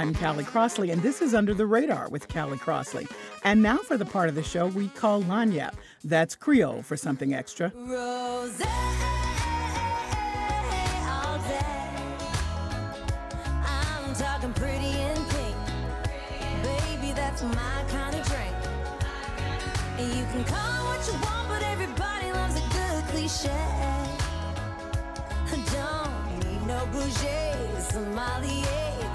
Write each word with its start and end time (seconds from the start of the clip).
I'm 0.00 0.14
Callie 0.14 0.44
Crossley, 0.44 0.92
and 0.92 1.02
this 1.02 1.20
is 1.20 1.34
Under 1.34 1.52
the 1.52 1.66
Radar 1.66 2.08
with 2.08 2.26
Callie 2.26 2.56
Crossley. 2.56 3.06
And 3.44 3.62
now 3.62 3.76
for 3.76 3.98
the 3.98 4.06
part 4.06 4.30
of 4.30 4.34
the 4.34 4.42
show 4.42 4.68
we 4.68 4.88
call 4.88 5.22
Lagniappe. 5.24 5.74
That's 6.02 6.34
Creole 6.34 6.80
for 6.80 6.96
something 6.96 7.34
extra. 7.34 7.70
Rose 7.76 8.62
all 8.62 9.00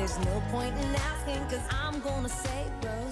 There's 0.05 0.19
no 0.19 0.39
point 0.51 0.77
in 0.77 0.95
asking, 0.97 1.43
cause 1.45 1.67
I'm 1.71 1.99
gonna 1.99 2.29
say 2.29 2.67
rose. 2.83 3.05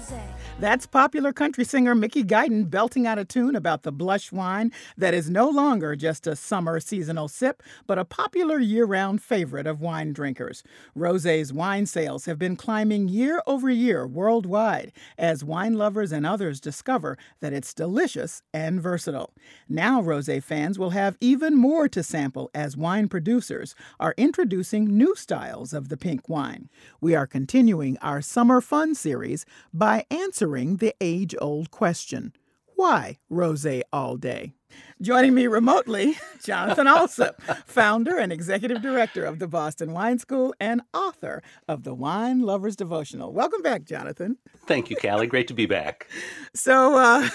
That's 0.60 0.86
popular 0.86 1.32
country 1.32 1.64
singer 1.64 1.96
Mickey 1.96 2.22
Guyton 2.22 2.70
belting 2.70 3.08
out 3.08 3.18
a 3.18 3.24
tune 3.24 3.56
about 3.56 3.82
the 3.82 3.90
blush 3.90 4.30
wine 4.30 4.70
that 4.96 5.12
is 5.12 5.28
no 5.28 5.48
longer 5.48 5.96
just 5.96 6.28
a 6.28 6.36
summer 6.36 6.78
seasonal 6.78 7.26
sip, 7.26 7.60
but 7.88 7.98
a 7.98 8.04
popular 8.04 8.60
year 8.60 8.84
round 8.84 9.20
favorite 9.20 9.66
of 9.66 9.80
wine 9.80 10.12
drinkers. 10.12 10.62
Rosé's 10.96 11.52
wine 11.52 11.86
sales 11.86 12.26
have 12.26 12.38
been 12.38 12.54
climbing 12.54 13.08
year 13.08 13.42
over 13.48 13.68
year 13.68 14.06
worldwide 14.06 14.92
as 15.18 15.42
wine 15.42 15.74
lovers 15.74 16.12
and 16.12 16.24
others 16.24 16.60
discover 16.60 17.18
that 17.40 17.52
it's 17.52 17.74
delicious 17.74 18.42
and 18.52 18.80
versatile. 18.80 19.34
Now, 19.68 20.00
Rosé 20.00 20.40
fans 20.40 20.78
will 20.78 20.90
have 20.90 21.16
even 21.20 21.56
more 21.56 21.88
to 21.88 22.02
sample 22.04 22.48
as 22.54 22.76
wine 22.76 23.08
producers 23.08 23.74
are 23.98 24.14
introducing 24.16 24.96
new 24.96 25.16
styles 25.16 25.72
of 25.72 25.88
the 25.88 25.96
pink 25.96 26.28
wine. 26.28 26.68
We 27.00 27.14
are 27.14 27.26
continuing 27.26 27.98
our 27.98 28.20
Summer 28.20 28.60
Fun 28.60 28.94
series 28.94 29.44
by 29.72 30.06
answering 30.10 30.76
the 30.76 30.94
age 31.00 31.34
old 31.40 31.70
question 31.70 32.32
why 32.76 33.18
rose 33.30 33.66
all 33.92 34.16
day? 34.16 34.52
Joining 35.00 35.34
me 35.34 35.46
remotely, 35.46 36.16
Jonathan 36.44 36.88
Alsop, 36.88 37.40
founder 37.66 38.18
and 38.18 38.32
executive 38.32 38.82
director 38.82 39.24
of 39.24 39.38
the 39.38 39.46
Boston 39.46 39.92
Wine 39.92 40.18
School 40.18 40.52
and 40.58 40.82
author 40.92 41.42
of 41.68 41.84
the 41.84 41.94
Wine 41.94 42.40
Lover's 42.40 42.74
Devotional. 42.74 43.32
Welcome 43.32 43.62
back, 43.62 43.84
Jonathan. 43.84 44.38
Thank 44.66 44.90
you, 44.90 44.96
Callie. 44.96 45.28
Great 45.28 45.46
to 45.48 45.54
be 45.54 45.66
back. 45.66 46.08
So, 46.54 46.98
uh, 46.98 47.28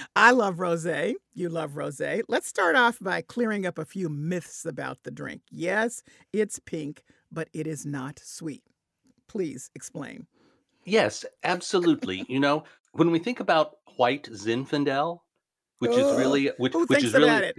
I 0.16 0.32
love 0.32 0.58
rose. 0.58 0.86
You 1.34 1.48
love 1.48 1.76
rose. 1.76 2.00
Let's 2.28 2.48
start 2.48 2.74
off 2.74 2.98
by 3.00 3.22
clearing 3.22 3.64
up 3.64 3.78
a 3.78 3.84
few 3.84 4.08
myths 4.08 4.66
about 4.66 5.04
the 5.04 5.12
drink. 5.12 5.42
Yes, 5.50 6.02
it's 6.32 6.58
pink, 6.58 7.04
but 7.30 7.48
it 7.52 7.68
is 7.68 7.86
not 7.86 8.20
sweet. 8.24 8.64
Please 9.32 9.70
explain. 9.74 10.26
Yes, 10.84 11.24
absolutely. 11.42 12.26
you 12.28 12.38
know, 12.38 12.64
when 12.92 13.10
we 13.10 13.18
think 13.18 13.40
about 13.40 13.76
white 13.96 14.24
Zinfandel, 14.24 15.20
which 15.78 15.92
is 15.92 16.18
really 16.18 16.50
which 16.58 16.74
which 16.74 17.02
is 17.02 17.14
really 17.14 17.52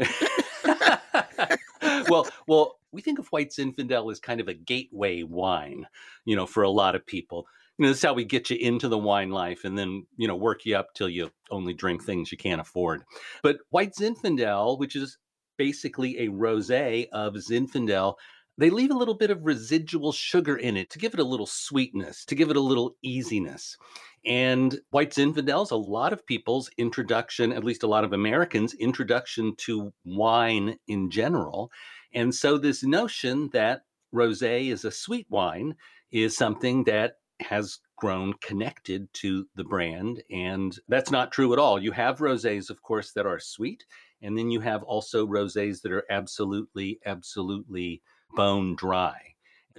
well, 2.09 2.28
well, 2.48 2.80
we 2.92 3.02
think 3.02 3.18
of 3.18 3.28
white 3.30 3.50
Zinfandel 3.50 4.12
as 4.12 4.20
kind 4.20 4.40
of 4.40 4.48
a 4.48 4.53
gateway 4.53 5.24
wine, 5.24 5.88
you 6.25 6.36
know, 6.36 6.46
for 6.46 6.62
a 6.62 6.70
lot 6.70 6.94
of 6.94 7.08
people. 7.08 7.48
You 7.80 7.84
know, 7.84 7.90
this 7.90 7.98
is 7.98 8.03
how 8.03 8.14
we 8.14 8.24
get 8.24 8.52
you 8.52 8.58
into 8.58 8.88
the 8.88 9.00
wine 9.00 9.31
life 9.31 9.66
and 9.66 9.75
then, 9.75 10.06
you 10.16 10.28
know, 10.28 10.36
work 10.36 10.68
you 10.68 10.75
up 10.75 10.94
till 10.94 11.09
you 11.09 11.31
only 11.50 11.74
drink 11.74 12.03
things 12.03 12.31
you 12.31 12.38
can't 12.38 12.62
afford. 12.62 13.03
But 13.42 13.58
white 13.72 13.96
Zinfandel, 13.96 14.78
which 14.78 14.96
is 14.96 15.18
basically 15.58 16.19
a 16.19 16.28
rosé 16.30 17.08
of 17.12 17.34
Zinfandel, 17.34 18.14
they 18.58 18.69
leave 18.69 18.91
a 18.91 18.97
little 18.97 19.16
bit 19.16 19.31
of 19.31 19.46
residual 19.46 20.12
sugar 20.12 20.56
in 20.56 20.78
it 20.78 20.90
to 20.91 21.00
give 21.00 21.14
it 21.14 21.19
a 21.19 21.24
little 21.24 21.46
sweetness, 21.46 22.25
to 22.25 22.36
give 22.36 22.50
it 22.50 22.58
a 22.58 22.62
little 22.62 22.96
easiness. 23.02 23.78
And 24.25 24.80
White 24.91 25.12
Zinfandel 25.12 25.64
is 25.64 25.72
a 25.72 25.75
lot 25.75 26.14
of 26.14 26.25
people's 26.25 26.69
introduction, 26.78 27.52
at 27.52 27.63
least 27.63 27.84
a 27.84 27.88
lot 27.88 28.03
of 28.03 28.13
Americans' 28.13 28.74
introduction 28.75 29.56
to 29.58 29.92
wine 30.06 30.78
in 30.88 31.09
general. 31.09 31.72
And 32.13 32.34
so 32.34 32.58
this 32.58 32.84
notion 32.84 33.50
that 33.53 33.81
rosé 34.13 34.72
is 34.72 34.86
a 34.86 34.92
sweet 34.92 35.25
wine 35.30 35.75
is 36.12 36.38
something 36.38 36.84
that 36.84 37.18
has 37.40 37.80
grown 37.97 38.34
connected 38.42 39.12
to 39.13 39.47
the 39.56 39.63
brand 39.63 40.22
and 40.30 40.78
that's 40.88 41.12
not 41.12 41.31
true 41.31 41.52
at 41.52 41.59
all. 41.59 41.81
You 41.81 41.92
have 41.92 42.19
rosés 42.19 42.69
of 42.69 42.81
course 42.84 43.12
that 43.13 43.25
are 43.25 43.40
sweet 43.40 43.86
and 44.22 44.38
then 44.38 44.52
you 44.52 44.59
have 44.62 44.84
also 44.84 45.25
rosés 45.25 45.81
that 45.81 45.92
are 45.92 46.06
absolutely 46.09 47.00
absolutely 47.06 48.02
bone 48.36 48.76
dry. 48.76 49.20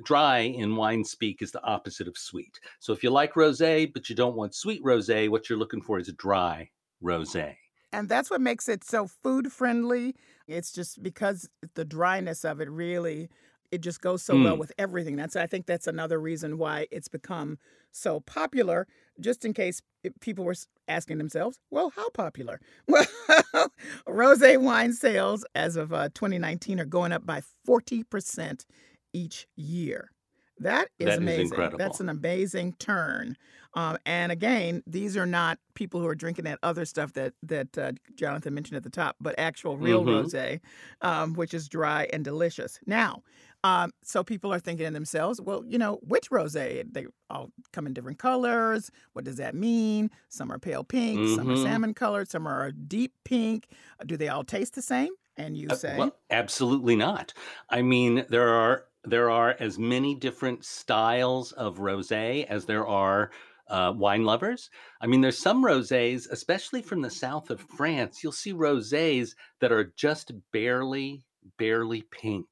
Dry 0.03 0.39
in 0.39 0.75
wine 0.77 1.05
speak 1.05 1.41
is 1.41 1.53
the 1.53 1.63
opposite 1.63 2.09
of 2.09 2.19
sweet. 2.19 2.59
So 2.81 2.93
if 2.93 3.05
you 3.05 3.11
like 3.11 3.35
rosé 3.35 3.93
but 3.93 4.09
you 4.09 4.17
don't 4.17 4.37
want 4.37 4.55
sweet 4.55 4.83
rosé, 4.83 5.29
what 5.29 5.49
you're 5.49 5.59
looking 5.59 5.83
for 5.83 5.99
is 5.99 6.09
a 6.09 6.13
dry 6.13 6.71
rosé. 7.03 7.57
And 7.93 8.09
that's 8.09 8.29
what 8.29 8.41
makes 8.41 8.69
it 8.69 8.83
so 8.83 9.07
food 9.07 9.53
friendly. 9.53 10.17
It's 10.49 10.73
just 10.73 11.03
because 11.03 11.49
the 11.75 11.85
dryness 11.85 12.45
of 12.45 12.61
it 12.61 12.69
really 12.69 13.29
it 13.75 13.81
just 13.83 14.01
goes 14.01 14.23
so 14.23 14.37
well 14.37 14.57
Mm. 14.57 14.59
with 14.59 14.73
everything. 14.79 15.17
That's 15.17 15.37
I 15.37 15.47
think 15.47 15.67
that's 15.67 15.87
another 15.87 16.21
reason 16.21 16.59
why 16.59 16.87
it's 16.91 17.09
become 17.09 17.59
so 17.93 18.21
popular. 18.21 18.87
Just 19.21 19.45
in 19.45 19.53
case 19.53 19.81
people 20.21 20.45
were 20.45 20.55
asking 20.89 21.19
themselves, 21.19 21.59
well, 21.71 21.91
how 21.91 22.09
popular? 22.11 22.61
Well, 22.89 23.71
rosé 24.09 24.59
wine 24.61 24.93
sales 24.93 25.45
as 25.55 25.77
of 25.77 25.93
uh, 25.93 26.09
2019 26.15 26.81
are 26.81 26.85
going 26.85 27.13
up 27.13 27.25
by 27.27 27.43
40% 27.67 28.65
each 29.13 29.47
year. 29.57 30.11
That 30.59 30.89
is 31.01 31.07
That 31.07 31.19
amazing. 31.19 31.47
incredible. 31.47 31.79
That's 31.79 32.01
an 32.01 32.09
amazing 32.09 32.75
turn. 32.79 33.37
Um, 33.75 33.99
and 34.07 34.31
again, 34.31 34.83
these 34.87 35.17
are 35.17 35.27
not 35.27 35.59
people 35.75 36.01
who 36.01 36.07
are 36.07 36.15
drinking 36.15 36.45
that 36.45 36.61
other 36.63 36.85
stuff 36.85 37.13
that 37.15 37.35
that 37.43 37.77
uh, 37.77 37.93
Jonathan 38.15 38.55
mentioned 38.55 38.77
at 38.77 38.85
the 38.85 38.91
top, 38.91 39.17
but 39.21 39.35
actual 39.37 39.77
real 39.79 40.05
Mhm. 40.05 40.25
rosé, 40.25 40.61
um, 41.01 41.35
which 41.35 41.55
is 41.55 41.69
dry 41.69 42.09
and 42.13 42.25
delicious. 42.25 42.79
Now, 42.87 43.23
um, 43.65 43.93
so 44.05 44.23
people 44.25 44.53
are 44.53 44.61
thinking 44.61 44.87
to 44.87 44.93
themselves, 44.93 45.41
well, 45.41 45.65
you 45.67 45.79
know, 45.79 45.97
which 46.03 46.31
rosé? 46.31 46.85
They 46.93 47.07
all 47.31 47.51
come 47.73 47.87
in 47.87 47.95
different 47.95 48.19
colors. 48.21 48.91
What 49.15 49.25
does 49.25 49.39
that 49.39 49.55
mean? 49.57 50.11
Some 50.29 50.53
are 50.53 50.59
pale 50.61 50.85
pink, 50.85 51.27
some 51.27 51.51
are 51.51 51.57
Mhm. 51.57 51.57
salmon 51.57 51.95
colored, 51.95 52.31
some 52.31 52.47
are 52.47 52.73
deep 52.73 53.15
pink. 53.25 53.69
Do 54.07 54.17
they 54.17 54.29
all 54.29 54.45
taste 54.45 54.75
the 54.77 54.83
same? 54.83 55.15
And 55.37 55.57
you 55.57 55.71
Uh, 55.71 55.77
say, 55.77 55.91
well, 55.91 56.21
absolutely 56.31 56.97
not. 56.97 57.33
I 57.71 57.83
mean, 57.83 58.27
there 58.29 58.49
are 58.49 58.87
there 59.07 59.31
are 59.31 59.55
as 59.61 59.79
many 59.79 60.15
different 60.15 60.65
styles 60.65 61.53
of 61.53 61.77
rosé 61.79 62.47
as 62.47 62.65
there 62.67 62.87
are 62.87 63.31
uh, 63.69 63.93
wine 63.95 64.25
lovers. 64.25 64.71
I 65.01 65.07
mean, 65.07 65.21
there's 65.21 65.39
some 65.39 65.63
rosés, 65.65 66.27
especially 66.31 66.81
from 66.83 67.03
the 67.03 67.11
south 67.11 67.51
of 67.51 67.61
France. 67.61 68.23
You'll 68.23 68.33
see 68.33 68.53
rosés 68.53 69.35
that 69.61 69.73
are 69.73 69.85
just 69.97 70.33
barely, 70.53 71.25
barely 71.59 72.03
pink, 72.03 72.47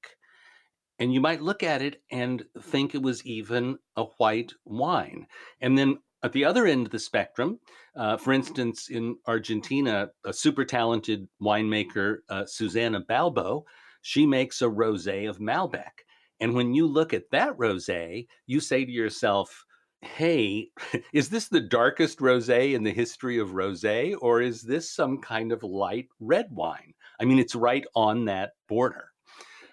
and 1.02 1.12
you 1.12 1.20
might 1.20 1.42
look 1.42 1.64
at 1.64 1.82
it 1.82 2.00
and 2.12 2.44
think 2.60 2.94
it 2.94 3.02
was 3.02 3.26
even 3.26 3.76
a 3.96 4.04
white 4.18 4.52
wine. 4.64 5.26
And 5.60 5.76
then 5.76 5.98
at 6.22 6.32
the 6.32 6.44
other 6.44 6.64
end 6.64 6.86
of 6.86 6.92
the 6.92 7.00
spectrum, 7.00 7.58
uh, 7.96 8.16
for 8.18 8.32
instance, 8.32 8.88
in 8.88 9.16
Argentina, 9.26 10.10
a 10.24 10.32
super 10.32 10.64
talented 10.64 11.26
winemaker, 11.42 12.18
uh, 12.28 12.46
Susana 12.46 13.00
Balbo, 13.00 13.64
she 14.02 14.26
makes 14.26 14.62
a 14.62 14.66
rosé 14.66 15.28
of 15.28 15.40
Malbec. 15.40 16.04
And 16.38 16.54
when 16.54 16.72
you 16.72 16.86
look 16.86 17.12
at 17.12 17.32
that 17.32 17.58
rosé, 17.58 18.28
you 18.46 18.60
say 18.60 18.84
to 18.84 18.92
yourself, 18.92 19.64
hey, 20.02 20.68
is 21.12 21.30
this 21.30 21.48
the 21.48 21.60
darkest 21.60 22.20
rosé 22.20 22.74
in 22.74 22.84
the 22.84 22.92
history 22.92 23.38
of 23.38 23.50
rosé, 23.50 24.14
or 24.20 24.40
is 24.40 24.62
this 24.62 24.88
some 24.88 25.18
kind 25.18 25.50
of 25.50 25.64
light 25.64 26.06
red 26.20 26.46
wine? 26.52 26.94
I 27.18 27.24
mean, 27.24 27.40
it's 27.40 27.56
right 27.56 27.84
on 27.96 28.26
that 28.26 28.52
border. 28.68 29.11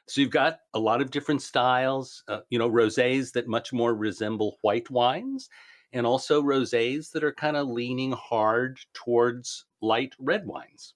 So 0.10 0.22
you've 0.22 0.32
got 0.32 0.60
a 0.74 0.80
lot 0.80 1.02
of 1.02 1.12
different 1.12 1.42
styles, 1.42 2.24
uh, 2.28 2.40
you 2.50 2.58
know, 2.58 2.70
rosés 2.70 3.32
that 3.34 3.48
much 3.48 3.72
more 3.72 3.94
resemble 3.94 4.58
white 4.62 4.90
wines, 4.90 5.50
and 5.94 6.06
also 6.06 6.42
rosés 6.42 7.12
that 7.12 7.24
are 7.24 7.34
kind 7.34 7.56
of 7.56 7.68
leaning 7.68 8.12
hard 8.12 8.80
towards 8.94 9.66
light 9.82 10.16
red 10.20 10.46
wines. 10.46 10.94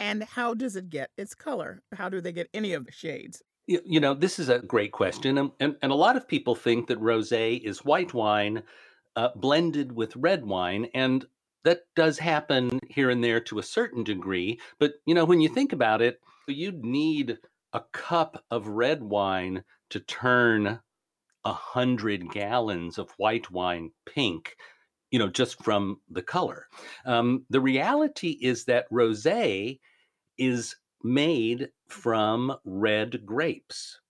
and 0.00 0.22
how 0.24 0.54
does 0.54 0.76
it 0.76 0.90
get 0.90 1.10
its 1.16 1.34
color? 1.34 1.82
How 1.92 2.08
do 2.08 2.20
they 2.20 2.32
get 2.32 2.48
any 2.52 2.72
of 2.72 2.84
the 2.86 2.92
shades? 2.92 3.42
You, 3.66 3.80
you 3.84 4.00
know, 4.00 4.14
this 4.14 4.38
is 4.38 4.48
a 4.48 4.58
great 4.58 4.92
question. 4.92 5.38
And, 5.38 5.50
and, 5.60 5.76
and 5.82 5.92
a 5.92 5.96
lot 5.96 6.16
of 6.16 6.28
people 6.28 6.54
think 6.54 6.88
that 6.88 7.00
rose 7.00 7.32
is 7.32 7.84
white 7.84 8.12
wine 8.12 8.62
uh, 9.16 9.28
blended 9.36 9.92
with 9.92 10.16
red 10.16 10.44
wine. 10.44 10.88
And 10.94 11.24
that 11.62 11.82
does 11.96 12.18
happen 12.18 12.78
here 12.90 13.08
and 13.08 13.24
there 13.24 13.40
to 13.40 13.58
a 13.58 13.62
certain 13.62 14.04
degree. 14.04 14.60
But, 14.78 14.94
you 15.06 15.14
know, 15.14 15.24
when 15.24 15.40
you 15.40 15.48
think 15.48 15.72
about 15.72 16.02
it, 16.02 16.20
you'd 16.46 16.84
need 16.84 17.38
a 17.74 17.80
cup 17.92 18.42
of 18.50 18.68
red 18.68 19.02
wine 19.02 19.64
to 19.90 20.00
turn 20.00 20.80
a 21.44 21.52
hundred 21.52 22.30
gallons 22.30 22.96
of 22.96 23.10
white 23.18 23.50
wine 23.50 23.90
pink 24.06 24.56
you 25.14 25.18
know 25.20 25.28
just 25.28 25.62
from 25.62 26.00
the 26.10 26.22
color. 26.22 26.66
Um, 27.06 27.44
the 27.48 27.60
reality 27.60 28.36
is 28.42 28.64
that 28.64 28.90
rosé 28.90 29.78
is 30.38 30.74
made 31.04 31.68
from 31.88 32.56
red 32.64 33.24
grapes. 33.24 34.00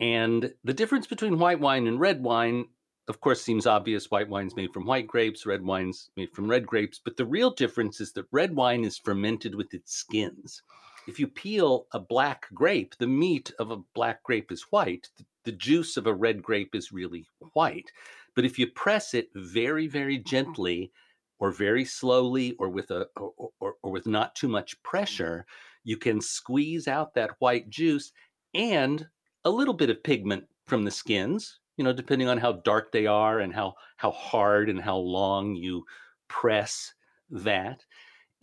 And 0.00 0.52
the 0.64 0.74
difference 0.74 1.06
between 1.06 1.38
white 1.38 1.60
wine 1.60 1.86
and 1.86 2.00
red 2.00 2.24
wine 2.24 2.64
of 3.08 3.20
course 3.20 3.40
seems 3.40 3.68
obvious. 3.68 4.10
White 4.10 4.28
wine's 4.28 4.56
made 4.56 4.72
from 4.72 4.84
white 4.84 5.06
grapes 5.06 5.46
red 5.46 5.62
wine's 5.62 6.10
made 6.16 6.32
from 6.32 6.50
red 6.50 6.66
grapes. 6.66 7.00
But 7.04 7.16
the 7.16 7.24
real 7.24 7.52
difference 7.52 8.00
is 8.00 8.12
that 8.14 8.26
red 8.32 8.56
wine 8.56 8.82
is 8.82 8.98
fermented 8.98 9.54
with 9.54 9.72
its 9.74 9.94
skins 9.94 10.62
if 11.06 11.20
you 11.20 11.26
peel 11.26 11.86
a 11.92 12.00
black 12.00 12.46
grape 12.54 12.94
the 12.98 13.06
meat 13.06 13.52
of 13.58 13.70
a 13.70 13.78
black 13.94 14.22
grape 14.22 14.50
is 14.50 14.62
white 14.70 15.08
the 15.46 15.52
juice 15.52 15.96
of 15.96 16.06
a 16.06 16.12
red 16.12 16.42
grape 16.42 16.74
is 16.74 16.92
really 16.92 17.26
white. 17.54 17.90
But 18.34 18.44
if 18.44 18.58
you 18.58 18.66
press 18.66 19.14
it 19.14 19.30
very, 19.34 19.86
very 19.86 20.18
mm-hmm. 20.18 20.28
gently, 20.28 20.92
or 21.38 21.50
very 21.50 21.84
slowly, 21.84 22.52
or 22.58 22.68
with 22.68 22.90
a 22.90 23.06
or, 23.16 23.50
or, 23.60 23.74
or 23.82 23.90
with 23.90 24.06
not 24.06 24.34
too 24.34 24.48
much 24.48 24.82
pressure, 24.82 25.46
you 25.84 25.96
can 25.96 26.20
squeeze 26.20 26.88
out 26.88 27.14
that 27.14 27.36
white 27.38 27.70
juice 27.70 28.12
and 28.54 29.06
a 29.44 29.50
little 29.50 29.74
bit 29.74 29.90
of 29.90 30.02
pigment 30.02 30.44
from 30.66 30.84
the 30.84 30.90
skins. 30.90 31.60
You 31.76 31.84
know, 31.84 31.92
depending 31.92 32.28
on 32.28 32.38
how 32.38 32.52
dark 32.52 32.90
they 32.90 33.06
are 33.06 33.40
and 33.40 33.54
how 33.54 33.74
how 33.96 34.10
hard 34.10 34.68
and 34.68 34.80
how 34.80 34.96
long 34.96 35.54
you 35.54 35.84
press 36.26 36.92
that, 37.30 37.84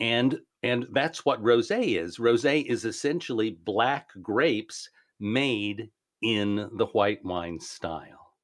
and 0.00 0.38
and 0.64 0.86
that's 0.92 1.24
what 1.24 1.40
rosé 1.42 1.96
is. 2.02 2.18
Rosé 2.18 2.64
is 2.64 2.84
essentially 2.84 3.52
black 3.52 4.10
grapes 4.22 4.90
made 5.20 5.92
in 6.22 6.56
the 6.76 6.86
white 6.92 7.24
wine 7.24 7.60
style. 7.60 8.34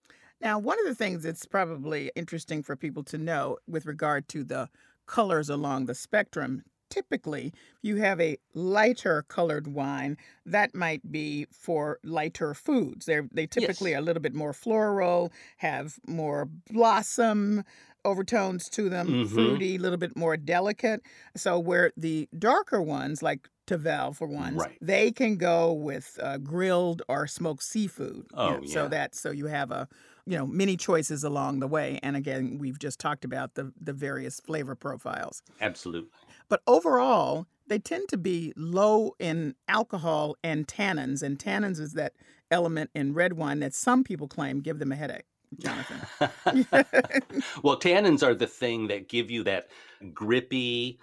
Now, 0.40 0.58
one 0.58 0.78
of 0.80 0.86
the 0.86 0.94
things 0.94 1.22
that's 1.22 1.44
probably 1.46 2.10
interesting 2.16 2.62
for 2.62 2.76
people 2.76 3.04
to 3.04 3.18
know 3.18 3.58
with 3.66 3.86
regard 3.86 4.28
to 4.28 4.44
the 4.44 4.68
colors 5.06 5.48
along 5.48 5.86
the 5.86 5.94
spectrum 5.94 6.62
typically 6.88 7.52
you 7.82 7.96
have 7.96 8.20
a 8.20 8.36
lighter 8.52 9.22
colored 9.28 9.68
wine 9.68 10.16
that 10.44 10.74
might 10.74 11.08
be 11.12 11.46
for 11.52 12.00
lighter 12.02 12.52
foods 12.52 13.06
They're, 13.06 13.28
they 13.32 13.46
typically 13.46 13.94
Yes. 13.94 13.94
are 13.94 13.98
a 13.98 14.00
little 14.00 14.20
bit 14.20 14.34
more 14.34 14.52
floral 14.52 15.32
have 15.58 16.00
more 16.06 16.46
blossom 16.46 17.62
overtones 18.04 18.68
to 18.70 18.88
them 18.88 19.08
Mhm. 19.08 19.28
fruity 19.34 19.76
a 19.76 19.78
little 19.78 19.98
bit 19.98 20.16
more 20.16 20.36
delicate 20.36 21.02
so 21.36 21.58
where 21.58 21.92
the 21.96 22.28
darker 22.38 22.80
ones 22.82 23.22
like 23.22 23.48
Tavel 23.66 24.12
for 24.14 24.26
ones 24.26 24.56
Right. 24.56 24.76
they 24.80 25.12
can 25.12 25.36
go 25.36 25.72
with 25.72 26.18
uh, 26.22 26.38
grilled 26.38 27.02
or 27.08 27.26
smoked 27.26 27.62
seafood 27.62 28.26
Oh, 28.34 28.58
know, 28.58 28.66
so 28.66 28.82
yeah. 28.82 28.88
that 28.88 29.14
so 29.14 29.30
you 29.30 29.46
have 29.46 29.70
a 29.70 29.86
you 30.26 30.36
know 30.36 30.46
many 30.46 30.76
choices 30.76 31.22
along 31.24 31.60
the 31.60 31.68
way 31.68 32.00
and 32.02 32.16
again 32.16 32.58
we've 32.58 32.78
just 32.78 32.98
talked 32.98 33.24
about 33.24 33.54
the 33.54 33.72
the 33.80 33.92
various 33.92 34.40
flavor 34.40 34.74
profiles 34.74 35.42
Absolutely. 35.60 36.10
but 36.48 36.62
overall 36.66 37.46
they 37.68 37.78
tend 37.78 38.08
to 38.08 38.16
be 38.16 38.52
low 38.56 39.14
in 39.20 39.54
alcohol 39.68 40.34
and 40.42 40.66
tannins 40.66 41.22
and 41.22 41.38
tannins 41.38 41.78
is 41.78 41.92
that 41.92 42.14
element 42.50 42.90
in 42.94 43.14
red 43.14 43.34
wine 43.34 43.60
that 43.60 43.72
some 43.74 44.02
people 44.02 44.26
claim 44.26 44.60
give 44.60 44.78
them 44.80 44.90
a 44.90 44.96
headache 44.96 45.26
jonathan 45.58 46.00
well, 47.62 47.78
tannins 47.78 48.22
are 48.22 48.34
the 48.34 48.46
thing 48.46 48.88
that 48.88 49.08
give 49.08 49.30
you 49.30 49.42
that 49.44 49.68
grippy, 50.12 50.98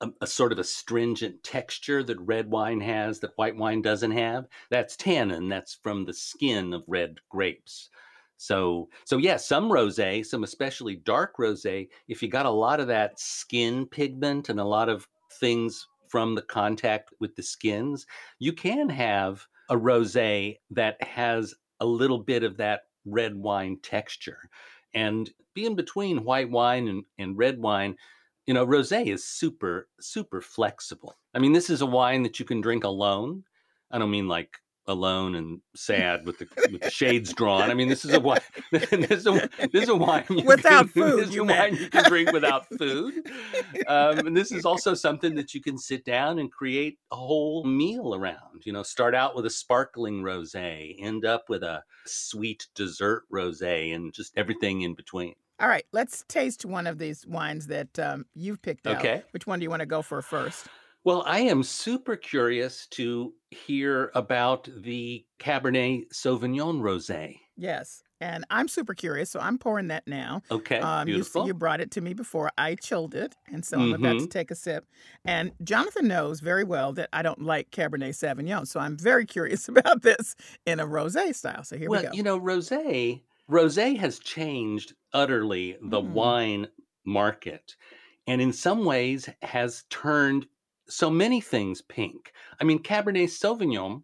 a, 0.00 0.08
a 0.20 0.26
sort 0.26 0.52
of 0.52 0.58
astringent 0.58 1.42
texture 1.42 2.02
that 2.02 2.20
red 2.20 2.50
wine 2.50 2.80
has 2.80 3.20
that 3.20 3.36
white 3.36 3.56
wine 3.56 3.82
doesn't 3.82 4.12
have. 4.12 4.46
That's 4.70 4.96
tannin. 4.96 5.48
That's 5.48 5.74
from 5.74 6.04
the 6.04 6.14
skin 6.14 6.72
of 6.72 6.84
red 6.86 7.18
grapes. 7.28 7.90
So, 8.36 8.88
so 9.04 9.18
yeah, 9.18 9.36
some 9.36 9.68
rosé, 9.70 10.24
some 10.24 10.44
especially 10.44 10.96
dark 10.96 11.36
rosé, 11.38 11.88
if 12.08 12.22
you 12.22 12.28
got 12.28 12.46
a 12.46 12.50
lot 12.50 12.80
of 12.80 12.86
that 12.86 13.20
skin 13.20 13.86
pigment 13.86 14.48
and 14.48 14.58
a 14.58 14.64
lot 14.64 14.88
of 14.88 15.06
things 15.38 15.86
from 16.08 16.34
the 16.34 16.42
contact 16.42 17.10
with 17.20 17.36
the 17.36 17.42
skins, 17.42 18.06
you 18.38 18.52
can 18.52 18.88
have 18.88 19.46
a 19.68 19.76
rosé 19.76 20.56
that 20.70 21.02
has 21.02 21.54
a 21.80 21.86
little 21.86 22.18
bit 22.18 22.42
of 22.42 22.56
that 22.56 22.82
red 23.04 23.34
wine 23.34 23.78
texture. 23.82 24.48
And 24.94 25.30
being 25.54 25.76
between 25.76 26.24
white 26.24 26.50
wine 26.50 26.88
and, 26.88 27.04
and 27.18 27.38
red 27.38 27.60
wine, 27.60 27.96
you 28.46 28.54
know, 28.54 28.66
rosé 28.66 29.06
is 29.06 29.24
super, 29.24 29.88
super 30.00 30.40
flexible. 30.40 31.16
I 31.34 31.38
mean, 31.38 31.52
this 31.52 31.70
is 31.70 31.82
a 31.82 31.86
wine 31.86 32.22
that 32.24 32.40
you 32.40 32.44
can 32.44 32.60
drink 32.60 32.84
alone. 32.84 33.44
I 33.90 33.98
don't 33.98 34.10
mean 34.10 34.28
like 34.28 34.56
alone 34.86 35.34
and 35.36 35.60
sad 35.76 36.26
with 36.26 36.38
the 36.38 36.48
with 36.72 36.80
the 36.82 36.90
shades 37.00 37.32
drawn. 37.32 37.70
I 37.70 37.74
mean, 37.74 37.88
this 37.88 38.04
is 38.04 38.12
a 38.12 38.20
wine. 38.20 38.40
This 38.70 38.92
is 38.92 39.26
a, 39.26 39.48
this 39.72 39.82
is 39.84 39.88
a 39.88 39.94
wine 39.96 40.24
you 40.30 40.44
Without 40.44 40.84
can, 40.92 41.02
food, 41.02 41.18
This 41.20 41.28
is 41.28 41.34
you 41.34 41.44
wine 41.44 41.76
you 41.76 41.88
can 41.88 42.04
drink 42.08 42.32
without 42.32 42.66
food. 42.78 43.14
Um, 43.86 44.26
and 44.26 44.36
this 44.36 44.52
is 44.52 44.64
also 44.64 44.94
something 44.94 45.34
that 45.34 45.54
you 45.54 45.60
can 45.60 45.76
sit 45.78 46.04
down 46.04 46.38
and 46.38 46.50
create 46.50 46.98
a 47.12 47.16
whole 47.16 47.64
meal 47.64 48.14
around. 48.14 48.64
You 48.64 48.72
know, 48.72 48.82
start 48.82 49.14
out 49.14 49.34
with 49.36 49.46
a 49.46 49.50
sparkling 49.50 50.22
rosé, 50.22 50.94
end 51.00 51.24
up 51.24 51.48
with 51.48 51.62
a 51.62 51.82
sweet 52.06 52.66
dessert 52.74 53.24
rosé, 53.32 53.94
and 53.94 54.12
just 54.12 54.32
everything 54.36 54.82
in 54.82 54.94
between. 54.94 55.34
all 55.60 55.68
right 55.68 55.84
let's 55.92 56.24
taste 56.28 56.64
one 56.64 56.86
of 56.86 56.98
these 56.98 57.26
wines 57.26 57.66
that 57.66 57.98
um, 57.98 58.24
you've 58.34 58.62
picked 58.62 58.86
out 58.86 58.96
Okay. 58.98 59.22
which 59.32 59.46
one 59.46 59.58
do 59.58 59.64
you 59.64 59.70
want 59.70 59.80
to 59.80 59.86
go 59.86 60.00
for 60.02 60.22
first 60.22 60.66
Well, 61.04 61.22
I 61.26 61.40
am 61.40 61.62
super 61.62 62.16
curious 62.16 62.86
to 62.88 63.34
hear 63.50 64.10
about 64.14 64.66
the 64.74 65.26
Cabernet 65.38 66.08
Sauvignon 66.14 66.80
rosé. 66.80 67.38
yes 67.56 68.02
and 68.20 68.44
i'm 68.50 68.68
super 68.68 68.94
curious 68.94 69.30
so 69.30 69.40
i'm 69.40 69.58
pouring 69.58 69.88
that 69.88 70.06
now 70.06 70.42
Okay, 70.50 70.82
Um, 70.82 71.10
you, 71.10 71.26
beautiful. 71.26 71.34
you 71.34 71.52
brought 71.54 71.80
it 71.80 71.90
to 71.92 72.00
me 72.00 72.14
before 72.14 72.50
I 72.56 72.74
chilled 72.74 73.14
it, 73.14 73.34
and 73.46 73.64
so 73.66 73.78
I'm 73.80 73.92
about 73.92 74.18
to 74.20 74.26
Mhm. 74.26 74.30
take 74.30 74.50
a 74.50 74.54
sip. 74.54 74.86
And 75.26 75.52
Jonathan 75.62 76.08
knows 76.08 76.40
very 76.40 76.64
well 76.64 76.94
that 76.94 77.10
I 77.12 77.20
don't 77.22 77.42
like 77.42 77.70
Cabernet 77.70 78.14
Sauvignon, 78.14 78.66
so 78.66 78.80
I'm 78.80 78.96
very 78.96 79.26
curious 79.36 79.68
about 79.68 80.00
this 80.02 80.34
in 80.64 80.80
a 80.80 80.86
rosé 80.86 81.34
style. 81.34 81.64
So 81.64 81.76
here 81.76 81.90
well, 81.90 81.90
we 81.90 81.98
go. 82.00 82.12
you 82.12 82.22
know, 82.22 82.38
rosé 82.38 83.22
rosé 83.50 83.96
has 83.98 84.18
changed 84.18 84.94
utterly 85.12 85.76
the 85.82 86.00
Mm. 86.00 86.00
wine 86.00 86.68
market, 87.04 87.76
and 88.26 88.40
in 88.40 88.52
some 88.52 88.84
ways 88.84 89.28
has 89.42 89.84
turned 89.90 90.46
so 90.90 91.08
many 91.10 91.40
things 91.40 91.80
pink. 91.82 92.32
I 92.60 92.64
mean, 92.64 92.82
Cabernet 92.82 93.28
Sauvignon 93.28 94.02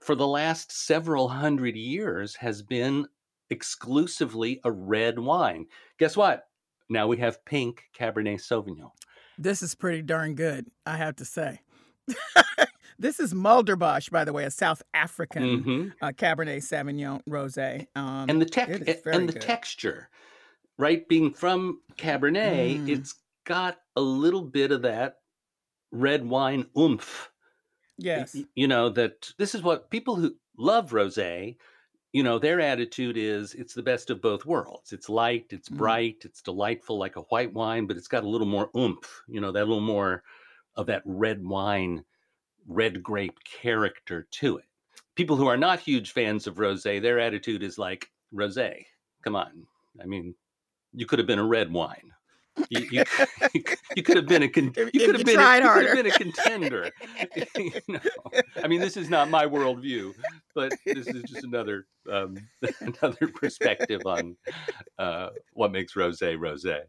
for 0.00 0.14
the 0.14 0.26
last 0.26 0.72
several 0.72 1.28
hundred 1.28 1.76
years 1.76 2.34
has 2.36 2.62
been 2.62 3.06
exclusively 3.50 4.60
a 4.64 4.70
red 4.72 5.18
wine. 5.18 5.66
Guess 5.98 6.16
what? 6.16 6.44
Now 6.88 7.06
we 7.06 7.16
have 7.18 7.44
pink 7.44 7.82
Cabernet 7.96 8.40
Sauvignon. 8.40 8.90
This 9.38 9.62
is 9.62 9.74
pretty 9.74 10.02
darn 10.02 10.34
good, 10.34 10.66
I 10.84 10.96
have 10.96 11.16
to 11.16 11.24
say. 11.24 11.60
this 12.98 13.18
is 13.20 13.32
Mulderbosch, 13.32 14.10
by 14.10 14.24
the 14.24 14.32
way, 14.32 14.44
a 14.44 14.50
South 14.50 14.82
African 14.92 15.62
Mhm. 15.64 15.92
uh, 16.02 16.08
Cabernet 16.12 16.58
Sauvignon 16.58 17.22
rosé. 17.28 17.86
Um, 17.96 18.28
and 18.28 18.40
the 18.40 18.44
tech 18.46 18.68
it 18.68 18.82
is 18.88 18.96
a- 18.96 19.00
very 19.02 19.16
and 19.16 19.28
the 19.28 19.32
good. 19.34 19.42
texture, 19.42 20.10
right? 20.78 21.08
Being 21.08 21.32
from 21.32 21.80
Cabernet, 21.96 22.80
Mm. 22.80 22.88
it's 22.88 23.14
got 23.44 23.78
a 23.96 24.00
little 24.00 24.42
bit 24.42 24.70
of 24.72 24.82
that 24.82 25.21
red 25.92 26.26
wine 26.28 26.66
oomph. 26.78 27.30
Yes, 27.98 28.44
You 28.54 28.66
know 28.68 28.88
that 28.90 29.32
this 29.38 29.54
is 29.54 29.62
what 29.62 29.90
people 29.90 30.16
who 30.16 30.36
love 30.56 30.90
rosé, 30.90 31.56
you 32.12 32.22
know, 32.22 32.38
their 32.38 32.60
attitude 32.60 33.16
is 33.16 33.54
it's 33.54 33.74
the 33.74 33.82
best 33.82 34.10
of 34.10 34.20
both 34.22 34.46
worlds. 34.46 34.92
It's 34.92 35.08
light, 35.08 35.46
it's 35.50 35.68
Mm. 35.70 35.76
bright, 35.78 36.22
it's 36.24 36.42
delightful 36.42 36.98
like 36.98 37.16
a 37.16 37.22
white 37.22 37.52
wine, 37.54 37.86
but 37.86 37.96
it's 37.96 38.08
got 38.08 38.24
a 38.24 38.28
little 38.28 38.46
more 38.46 38.70
oomph. 38.76 39.22
You 39.28 39.40
know, 39.40 39.52
that 39.52 39.66
little 39.68 39.80
more 39.82 40.24
of 40.76 40.86
that 40.86 41.02
red 41.06 41.44
wine, 41.46 42.04
red 42.66 43.02
grape 43.02 43.42
character 43.44 44.28
to 44.32 44.58
it. 44.58 44.66
People 45.16 45.36
who 45.36 45.48
are 45.48 45.56
not 45.58 45.80
huge 45.80 46.12
fans 46.12 46.46
of 46.46 46.56
rosé, 46.56 47.00
their 47.02 47.20
attitude 47.20 47.62
is 47.62 47.78
like 47.78 48.10
rosé. 48.34 48.86
Come 49.22 49.36
on, 49.36 49.66
I 50.00 50.06
mean, 50.06 50.36
you 50.92 51.06
could 51.06 51.18
have 51.20 51.28
been 51.28 51.38
a 51.40 51.46
red 51.46 51.72
wine. 51.72 52.12
You, 52.68 52.86
you, 52.90 53.04
you 53.96 54.02
could 54.02 54.16
have 54.16 54.26
been 54.26 54.42
a 54.42 54.48
con- 54.48 54.72
If- 54.76 54.90
you 54.92 55.06
could 55.06 55.16
have 55.16 55.24
been 55.24 55.34
tried 55.36 55.62
a, 55.62 55.66
you 55.66 55.72
could 55.72 55.86
harder. 55.86 55.88
have 55.88 55.96
been 55.96 56.06
a 56.06 56.10
contender. 56.10 56.90
you 57.56 57.72
know? 57.88 58.00
I 58.62 58.68
mean, 58.68 58.80
this 58.80 58.96
is 58.96 59.08
not 59.08 59.30
my 59.30 59.46
worldview, 59.46 60.12
but 60.54 60.72
this 60.84 61.06
is 61.06 61.22
just 61.22 61.44
another 61.44 61.86
um, 62.10 62.36
another 62.80 63.28
perspective 63.28 64.02
on 64.04 64.36
uh, 64.98 65.30
what 65.54 65.72
makes 65.72 65.94
rosé 65.94 66.36
rosé. 66.36 66.80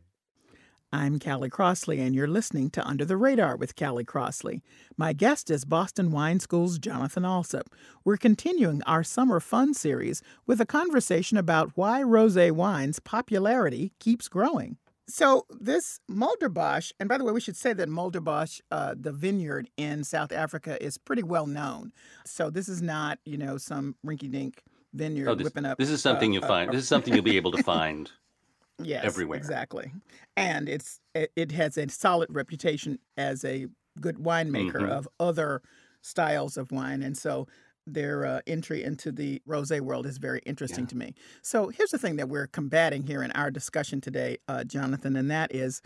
I'm 0.91 1.17
Callie 1.17 1.50
Crossley, 1.50 2.00
and 2.00 2.13
you're 2.13 2.27
listening 2.27 2.70
to 2.72 2.88
Under 2.88 3.03
the 3.03 3.17
Radar 3.17 3.58
with 3.58 3.75
Callie 3.75 4.03
Crossley. 4.03 4.62
My 4.96 5.12
guest 5.12 5.50
is 5.50 5.65
Boston 5.65 6.12
Wine 6.12 6.39
School's 6.39 6.77
Jonathan 6.77 7.25
Alsop. 7.25 7.74
We're 8.05 8.17
continuing 8.17 8.84
our 8.84 9.03
summer 9.03 9.39
fun 9.39 9.74
series 9.74 10.22
with 10.46 10.62
a 10.62 10.67
conversation 10.67 11.36
about 11.38 11.72
why 11.74 12.03
rosé 12.03 12.51
wine's 12.51 13.00
popularity 13.00 13.93
keeps 14.00 14.27
growing. 14.27 14.77
So 15.07 15.45
this 15.50 16.00
Mulderbosch, 16.10 16.91
and 17.00 17.10
by 17.10 17.17
the 17.17 17.24
way, 17.25 17.33
we 17.33 17.41
should 17.41 17.57
say 17.57 17.74
that 17.74 17.89
Mulderbosch, 17.89 18.62
uh, 18.72 18.95
the 18.98 19.12
vineyard 19.12 19.69
in 19.77 20.03
South 20.03 20.31
Africa, 20.31 20.81
is 20.83 20.98
pretty 20.98 21.24
well 21.24 21.45
known. 21.45 21.91
So 22.25 22.50
this 22.50 22.69
is 22.69 22.81
not, 22.81 23.19
you 23.25 23.38
know, 23.38 23.57
some 23.57 23.95
rinky-dink 24.05 24.62
vineyard 24.93 25.29
Oh, 25.29 25.36
this, 25.36 25.43
whipping 25.45 25.65
up. 25.65 25.77
this 25.77 25.89
is 25.89 26.01
something 26.01 26.31
uh, 26.31 26.33
you 26.36 26.41
uh, 26.41 26.48
find. 26.48 26.72
This 26.72 26.83
is 26.83 26.88
something 26.88 27.13
you'll 27.13 27.24
be 27.24 27.36
able 27.38 27.51
to 27.51 27.63
find. 27.63 28.10
yes, 28.81 29.03
everywhere. 29.03 29.38
Exactly, 29.38 29.91
and 30.38 30.69
it's 30.69 31.00
it, 31.13 31.31
it 31.36 31.51
has 31.51 31.77
a 31.77 31.88
solid 31.89 32.33
reputation 32.33 32.98
as 33.17 33.43
a 33.43 33.67
good 34.00 34.17
winemaker 34.17 34.81
Mhm. 34.81 34.89
of 34.89 35.07
other 35.19 35.62
styles 36.01 36.57
of 36.57 36.72
wine, 36.72 37.03
and 37.03 37.17
so 37.17 37.48
their 37.86 38.25
uh, 38.25 38.42
entry 38.48 38.84
into 38.84 39.12
the 39.12 39.42
rosé 39.48 39.82
world 39.82 40.06
is 40.06 40.18
very 40.18 40.42
interesting 40.46 40.86
Yeah. 40.86 40.90
to 40.90 40.98
me. 40.98 41.16
So 41.42 41.68
here's 41.70 41.92
the 41.92 41.98
thing 41.98 42.16
that 42.18 42.30
we're 42.30 42.48
combating 42.48 43.04
here 43.04 43.24
in 43.24 43.32
our 43.32 43.52
discussion 43.52 44.02
today, 44.02 44.38
uh, 44.48 44.63
Jonathan, 44.63 45.16
and 45.16 45.30
that 45.32 45.54
is 45.54 45.82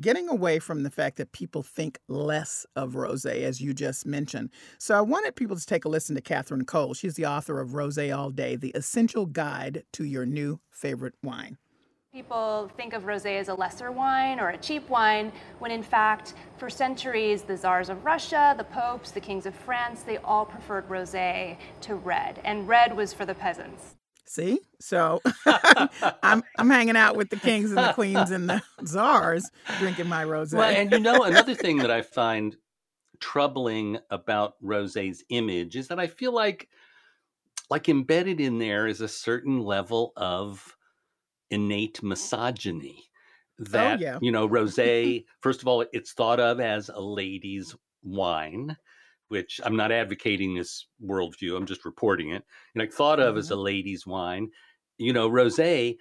getting 0.00 0.28
away 0.28 0.58
from 0.58 0.82
the 0.82 0.90
fact 0.90 1.16
that 1.16 1.32
people 1.32 1.62
think 1.62 1.98
less 2.08 2.66
of 2.76 2.92
rosé, 2.92 3.42
as 3.42 3.60
you 3.62 3.72
just 3.72 4.04
mentioned. 4.04 4.50
So 4.78 4.94
I 4.96 5.00
wanted 5.00 5.36
people 5.36 5.56
to 5.56 5.64
take 5.64 5.84
a 5.86 5.88
listen 5.88 6.14
to 6.16 6.20
Catherine 6.20 6.66
Cole. 6.66 6.92
She's 6.92 7.14
the 7.14 7.24
author 7.26 7.60
of 7.60 7.70
Rosé 7.70 8.14
All 8.16 8.30
Day: 8.30 8.56
The 8.56 8.70
Essential 8.70 9.24
Guide 9.26 9.84
to 9.94 10.04
Your 10.04 10.26
New 10.26 10.60
Favorite 10.70 11.14
Wine. 11.22 11.56
People 12.16 12.70
think 12.78 12.94
of 12.94 13.02
rosé 13.02 13.38
as 13.38 13.48
a 13.48 13.54
lesser 13.54 13.92
wine 13.92 14.40
or 14.40 14.48
a 14.48 14.56
cheap 14.56 14.88
wine, 14.88 15.30
when 15.58 15.70
in 15.70 15.82
fact, 15.82 16.32
for 16.56 16.70
centuries, 16.70 17.42
the 17.42 17.58
czars 17.58 17.90
of 17.90 18.06
Russia, 18.06 18.54
the 18.56 18.64
popes, 18.64 19.10
the 19.10 19.20
kings 19.20 19.44
of 19.44 19.54
France, 19.54 20.00
they 20.00 20.16
all 20.16 20.46
preferred 20.46 20.88
rosé 20.88 21.58
to 21.82 21.94
red, 21.94 22.40
and 22.42 22.66
red 22.66 22.96
was 22.96 23.12
for 23.12 23.26
the 23.26 23.34
peasants. 23.34 23.96
See, 24.24 24.60
so 24.80 25.20
I'm 26.22 26.42
I'm 26.56 26.70
hanging 26.70 26.96
out 26.96 27.16
with 27.16 27.28
the 27.28 27.36
kings 27.36 27.68
and 27.70 27.76
the 27.76 27.92
queens 27.92 28.30
and 28.30 28.48
the 28.48 28.62
czars, 28.86 29.50
drinking 29.78 30.08
my 30.08 30.24
rosé. 30.24 30.54
Well, 30.54 30.74
and 30.74 30.90
you 30.90 31.00
know, 31.00 31.22
another 31.22 31.54
thing 31.54 31.76
that 31.78 31.90
I 31.90 32.00
find 32.00 32.56
troubling 33.20 33.98
about 34.08 34.54
Rosé's 34.64 35.22
image 35.28 35.76
is 35.76 35.88
that 35.88 36.00
I 36.00 36.06
feel 36.06 36.32
like, 36.32 36.70
like 37.68 37.90
embedded 37.90 38.40
in 38.40 38.58
there 38.58 38.86
is 38.86 39.02
a 39.02 39.08
certain 39.08 39.60
level 39.60 40.14
of 40.16 40.75
innate 41.50 41.94
mm-hmm. 41.98 42.08
misogyny. 42.08 43.04
Oh, 43.60 43.64
that 43.70 44.00
yeah. 44.00 44.18
you 44.20 44.32
know, 44.32 44.48
rosé. 44.56 45.24
First 45.40 45.62
of 45.62 45.68
all, 45.68 45.84
it's 45.92 46.12
thought 46.12 46.40
of 46.40 46.60
as 46.60 46.88
a 46.88 47.00
lady's 47.00 47.74
wine, 48.02 48.76
which 49.28 49.60
I'm 49.64 49.76
not 49.76 49.92
advocating 49.92 50.54
this 50.54 50.86
worldview. 51.04 51.56
I'm 51.56 51.66
just 51.66 51.84
reporting 51.84 52.30
it. 52.30 52.44
And 52.74 52.80
like 52.80 52.92
thought 52.92 53.20
of 53.20 53.36
as 53.36 53.46
mm-hmm. 53.46 53.58
a 53.58 53.62
lady's 53.62 54.06
wine. 54.06 54.50
You 54.98 55.12
know, 55.12 55.28
rosé, 55.28 55.96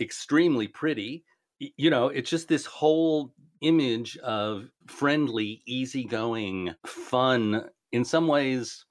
extremely 0.00 0.68
pretty. 0.68 1.24
You 1.58 1.90
know, 1.90 2.08
it's 2.08 2.30
just 2.30 2.48
this 2.48 2.66
whole 2.66 3.32
image 3.62 4.16
of 4.18 4.68
friendly, 4.86 5.62
easygoing, 5.66 6.74
fun. 6.86 7.64
In 7.92 8.04
some 8.04 8.28
ways, 8.28 8.84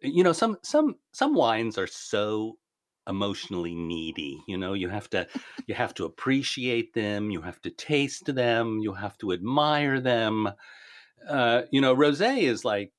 you 0.00 0.22
know, 0.22 0.32
some 0.32 0.58
some 0.62 0.96
some 1.12 1.34
wines 1.34 1.78
are 1.78 1.86
so 1.86 2.58
emotionally 3.06 3.74
needy 3.74 4.42
you 4.46 4.56
know? 4.56 4.72
You 4.72 4.88
have 4.88 5.08
to 5.10 5.26
you 5.66 5.74
have 5.74 5.94
to 5.94 6.04
appreciate 6.04 6.94
them 6.94 7.30
you 7.30 7.42
have 7.42 7.60
to 7.62 7.70
taste 7.70 8.34
them 8.34 8.78
you 8.80 8.94
have 8.94 9.16
to 9.18 9.32
admire 9.32 10.00
them. 10.00 10.50
Uh 11.28 11.62
you 11.70 11.80
know 11.80 11.94
rosé 11.94 12.42
is 12.42 12.64
like 12.64 12.92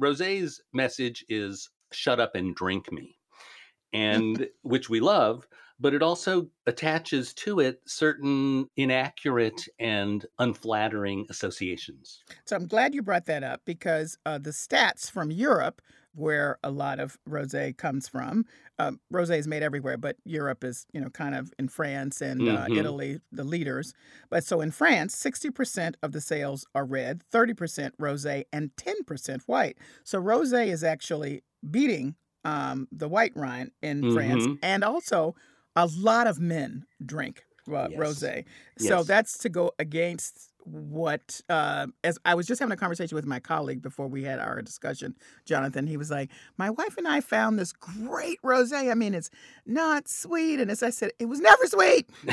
rosé's 0.00 0.60
message 0.72 1.24
is 1.28 1.70
shut 1.92 2.20
up 2.20 2.34
and 2.34 2.54
drink 2.54 2.92
me 2.92 3.18
and 3.92 4.48
which 4.62 4.90
we 4.90 5.00
love 5.00 5.46
but 5.80 5.94
it 5.94 6.02
also 6.02 6.48
attaches 6.66 7.32
to 7.32 7.60
it 7.60 7.80
certain 7.86 8.68
inaccurate 8.76 9.68
and 9.78 10.26
unflattering 10.38 11.26
associations. 11.30 12.22
So 12.44 12.56
I'm 12.56 12.66
glad 12.66 12.94
you 12.94 13.02
brought 13.02 13.26
that 13.26 13.44
up 13.44 13.62
because 13.64 14.18
uh, 14.26 14.38
the 14.38 14.50
stats 14.50 15.10
from 15.10 15.30
Europe, 15.30 15.80
where 16.18 16.58
a 16.62 16.70
lot 16.70 16.98
of 17.00 17.18
rosé 17.28 17.76
comes 17.76 18.08
from, 18.08 18.44
um, 18.78 19.00
rosé 19.12 19.38
is 19.38 19.46
made 19.48 19.62
everywhere, 19.62 19.96
but 19.96 20.16
Europe 20.24 20.64
is, 20.64 20.86
you 20.92 21.00
know, 21.00 21.10
kind 21.10 21.34
of 21.34 21.52
in 21.58 21.68
France 21.68 22.20
and 22.20 22.48
uh, 22.48 22.68
Mhm. 22.68 22.68
Italy, 22.74 23.20
the 23.32 23.44
leaders. 23.44 23.94
But 24.30 24.44
so 24.44 24.60
in 24.60 24.70
France, 24.70 25.16
60% 25.16 25.96
of 26.02 26.12
the 26.12 26.20
sales 26.20 26.66
are 26.74 26.84
red, 26.84 27.22
30% 27.30 27.96
rosé, 27.98 28.44
and 28.52 28.76
10% 28.76 29.42
white. 29.46 29.78
So 30.04 30.20
rosé 30.22 30.66
is 30.68 30.84
actually 30.84 31.42
beating 31.70 32.16
um, 32.44 32.88
the 32.92 33.08
white 33.08 33.36
wine 33.36 33.72
in 33.82 34.04
France, 34.06 34.46
Mhm. 34.46 34.62
and 34.62 34.84
also 34.84 35.34
a 35.76 35.86
lot 35.86 36.26
of 36.26 36.38
men 36.40 36.84
drink 37.04 37.44
uh, 37.68 37.88
Yes. 37.88 37.96
rosé. 37.96 38.46
So 38.76 39.02
Yes. 39.02 39.04
that's 39.04 39.38
to 39.38 39.48
go 39.48 39.72
against 39.78 40.47
what 40.64 41.40
uh, 41.48 41.86
as 42.04 42.18
I 42.24 42.34
was 42.34 42.46
just 42.46 42.58
having 42.60 42.72
a 42.72 42.76
conversation 42.76 43.14
with 43.16 43.24
my 43.26 43.40
colleague 43.40 43.80
before 43.82 44.06
we 44.08 44.24
had 44.24 44.38
our 44.38 44.60
discussion, 44.62 45.16
Jonathan. 45.46 45.86
He 45.86 45.96
was 45.96 46.10
like, 46.10 46.30
"My 46.56 46.70
wife 46.70 46.96
and 46.98 47.08
I 47.08 47.20
found 47.20 47.58
this 47.58 47.72
great 47.72 48.40
rosé. 48.42 48.90
I 48.90 48.94
mean, 48.94 49.14
it's 49.14 49.30
not 49.66 50.08
sweet." 50.08 50.60
And 50.60 50.70
as 50.70 50.82
I 50.82 50.90
said, 50.90 51.12
it 51.18 51.26
was 51.26 51.40
never 51.40 51.66
sweet. 51.66 52.08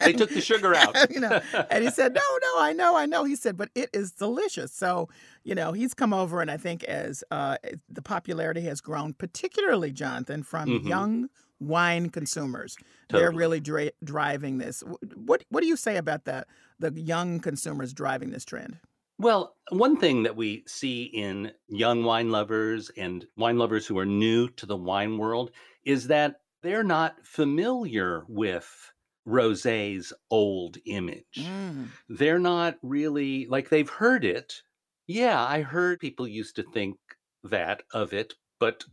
they 0.00 0.12
took 0.12 0.30
the 0.30 0.40
sugar 0.40 0.74
out 0.74 0.96
you 1.10 1.20
know, 1.20 1.40
and 1.70 1.84
he 1.84 1.90
said, 1.90 2.14
"No, 2.14 2.20
no, 2.20 2.60
I 2.62 2.72
know, 2.72 2.96
I 2.96 3.06
know." 3.06 3.24
He 3.24 3.36
said, 3.36 3.56
"But 3.56 3.70
it 3.74 3.90
is 3.92 4.12
delicious." 4.12 4.72
So, 4.72 5.08
you 5.44 5.54
know, 5.54 5.72
he's 5.72 5.94
come 5.94 6.12
over, 6.12 6.40
and 6.40 6.50
I 6.50 6.56
think 6.56 6.84
as 6.84 7.22
uh, 7.30 7.56
the 7.88 8.02
popularity 8.02 8.62
has 8.62 8.80
grown, 8.80 9.12
particularly 9.14 9.92
Jonathan 9.92 10.42
from 10.42 10.68
Mhm. 10.68 10.88
young 10.88 11.28
wine 11.60 12.10
consumers, 12.10 12.76
they're 13.10 13.32
really 13.32 13.60
dri- 13.60 13.92
driving 14.02 14.58
this. 14.58 14.82
What 15.14 15.44
What 15.50 15.60
do 15.60 15.66
you 15.66 15.76
say 15.76 15.96
about 15.96 16.24
that? 16.24 16.48
The 16.78 16.92
young 16.92 17.40
consumers 17.40 17.92
driving 17.92 18.30
this 18.30 18.44
trend. 18.44 18.78
Well, 19.18 19.54
one 19.68 19.98
thing 19.98 20.22
that 20.22 20.34
we 20.34 20.64
see 20.66 21.02
in 21.02 21.52
young 21.68 22.04
wine 22.04 22.30
lovers 22.30 22.90
and 22.96 23.26
wine 23.36 23.58
lovers 23.58 23.86
who 23.86 23.98
are 23.98 24.06
new 24.06 24.48
to 24.48 24.64
the 24.64 24.78
wine 24.78 25.18
world 25.18 25.50
is 25.84 26.06
that 26.06 26.36
they're 26.62 26.82
not 26.82 27.16
familiar 27.26 28.24
with 28.28 28.90
rosé's 29.28 30.12
old 30.30 30.78
image. 30.86 31.36
Mm. 31.36 31.88
They're 32.08 32.38
not 32.38 32.78
really 32.82 33.46
like 33.46 33.68
they've 33.68 33.88
heard 33.88 34.24
it. 34.24 34.62
Yeah, 35.06 35.44
I 35.44 35.62
heard 35.62 36.00
people 36.00 36.26
used 36.26 36.56
to 36.56 36.62
think 36.62 36.96
that 37.44 37.82
of 37.92 38.12
it, 38.12 38.34
but 38.58 38.84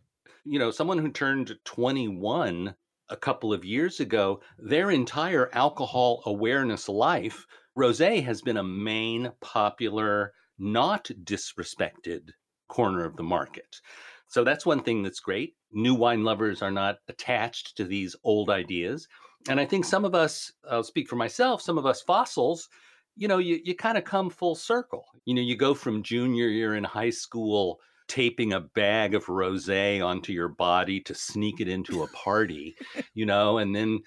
you 0.50 0.60
know, 0.60 0.72
someone 0.72 0.98
who 0.98 1.12
turned 1.12 1.56
21 1.66 2.76
a 3.10 3.18
couple 3.18 3.54
of 3.54 3.66
years 3.66 4.00
ago, 4.00 4.42
their 4.58 4.92
entire 4.92 5.50
alcohol 5.54 6.22
awareness 6.26 6.90
life, 6.90 7.46
rosé 7.78 8.24
has 8.24 8.42
been 8.42 8.58
a 8.58 8.64
main 8.64 9.32
popular, 9.42 10.34
not 10.58 11.10
disrespected 11.24 12.30
corner 12.68 13.06
of 13.06 13.16
the 13.16 13.24
market. 13.24 13.82
So 14.28 14.44
that's 14.44 14.66
one 14.66 14.84
thing 14.84 15.04
that's 15.04 15.20
great. 15.20 15.56
New 15.72 15.96
wine 15.96 16.24
lovers 16.24 16.62
are 16.62 16.72
not 16.72 16.98
attached 17.08 17.78
to 17.78 17.86
these 17.86 18.16
old 18.24 18.50
ideas. 18.50 19.08
And 19.50 19.60
I 19.60 19.66
think 19.66 19.86
some 19.86 20.04
of 20.04 20.16
us, 20.16 20.52
I'll 20.70 20.84
speak 20.84 21.08
for 21.08 21.16
myself, 21.16 21.62
some 21.62 21.78
of 21.78 21.86
us 21.86 22.02
fossils, 22.02 22.68
you 23.16 23.28
know, 23.28 23.38
you, 23.38 23.60
you 23.64 23.76
kind 23.76 23.98
of 23.98 24.04
come 24.04 24.30
full 24.30 24.56
circle. 24.56 25.06
You 25.26 25.34
know, 25.34 25.42
you 25.42 25.56
go 25.56 25.74
from 25.74 26.04
junior 26.04 26.48
year 26.48 26.76
in 26.76 26.84
high 26.84 27.10
school 27.10 27.80
taping 28.08 28.54
a 28.54 28.60
bag 28.60 29.14
of 29.14 29.26
rosé 29.26 30.06
onto 30.06 30.32
your 30.32 30.48
body 30.48 31.00
to 31.02 31.14
sneak 31.14 31.60
it 31.60 31.68
into 31.68 32.04
a 32.04 32.08
party, 32.08 32.76
you 33.14 33.26
know, 33.26 33.58
and 33.58 33.76
then 33.76 34.00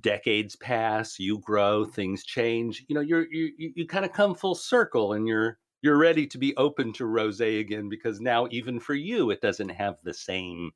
decades 0.00 0.56
pass, 0.56 1.18
you 1.18 1.38
grow, 1.40 1.84
things 1.84 2.24
change. 2.24 2.84
You 2.88 2.94
know, 2.94 3.00
you're 3.00 3.26
you 3.32 3.52
you, 3.56 3.72
you 3.76 3.86
kind 3.86 4.04
of 4.04 4.12
come 4.12 4.34
full 4.34 4.54
circle 4.54 5.12
and 5.12 5.26
you're 5.26 5.58
you're 5.82 5.98
ready 5.98 6.26
to 6.26 6.38
be 6.38 6.56
open 6.56 6.92
to 6.94 7.04
rosé 7.04 7.60
again 7.60 7.88
because 7.88 8.20
now 8.20 8.48
even 8.50 8.80
for 8.80 8.94
you 8.94 9.30
it 9.30 9.40
doesn't 9.40 9.68
have 9.68 9.96
the 10.02 10.14
same 10.14 10.72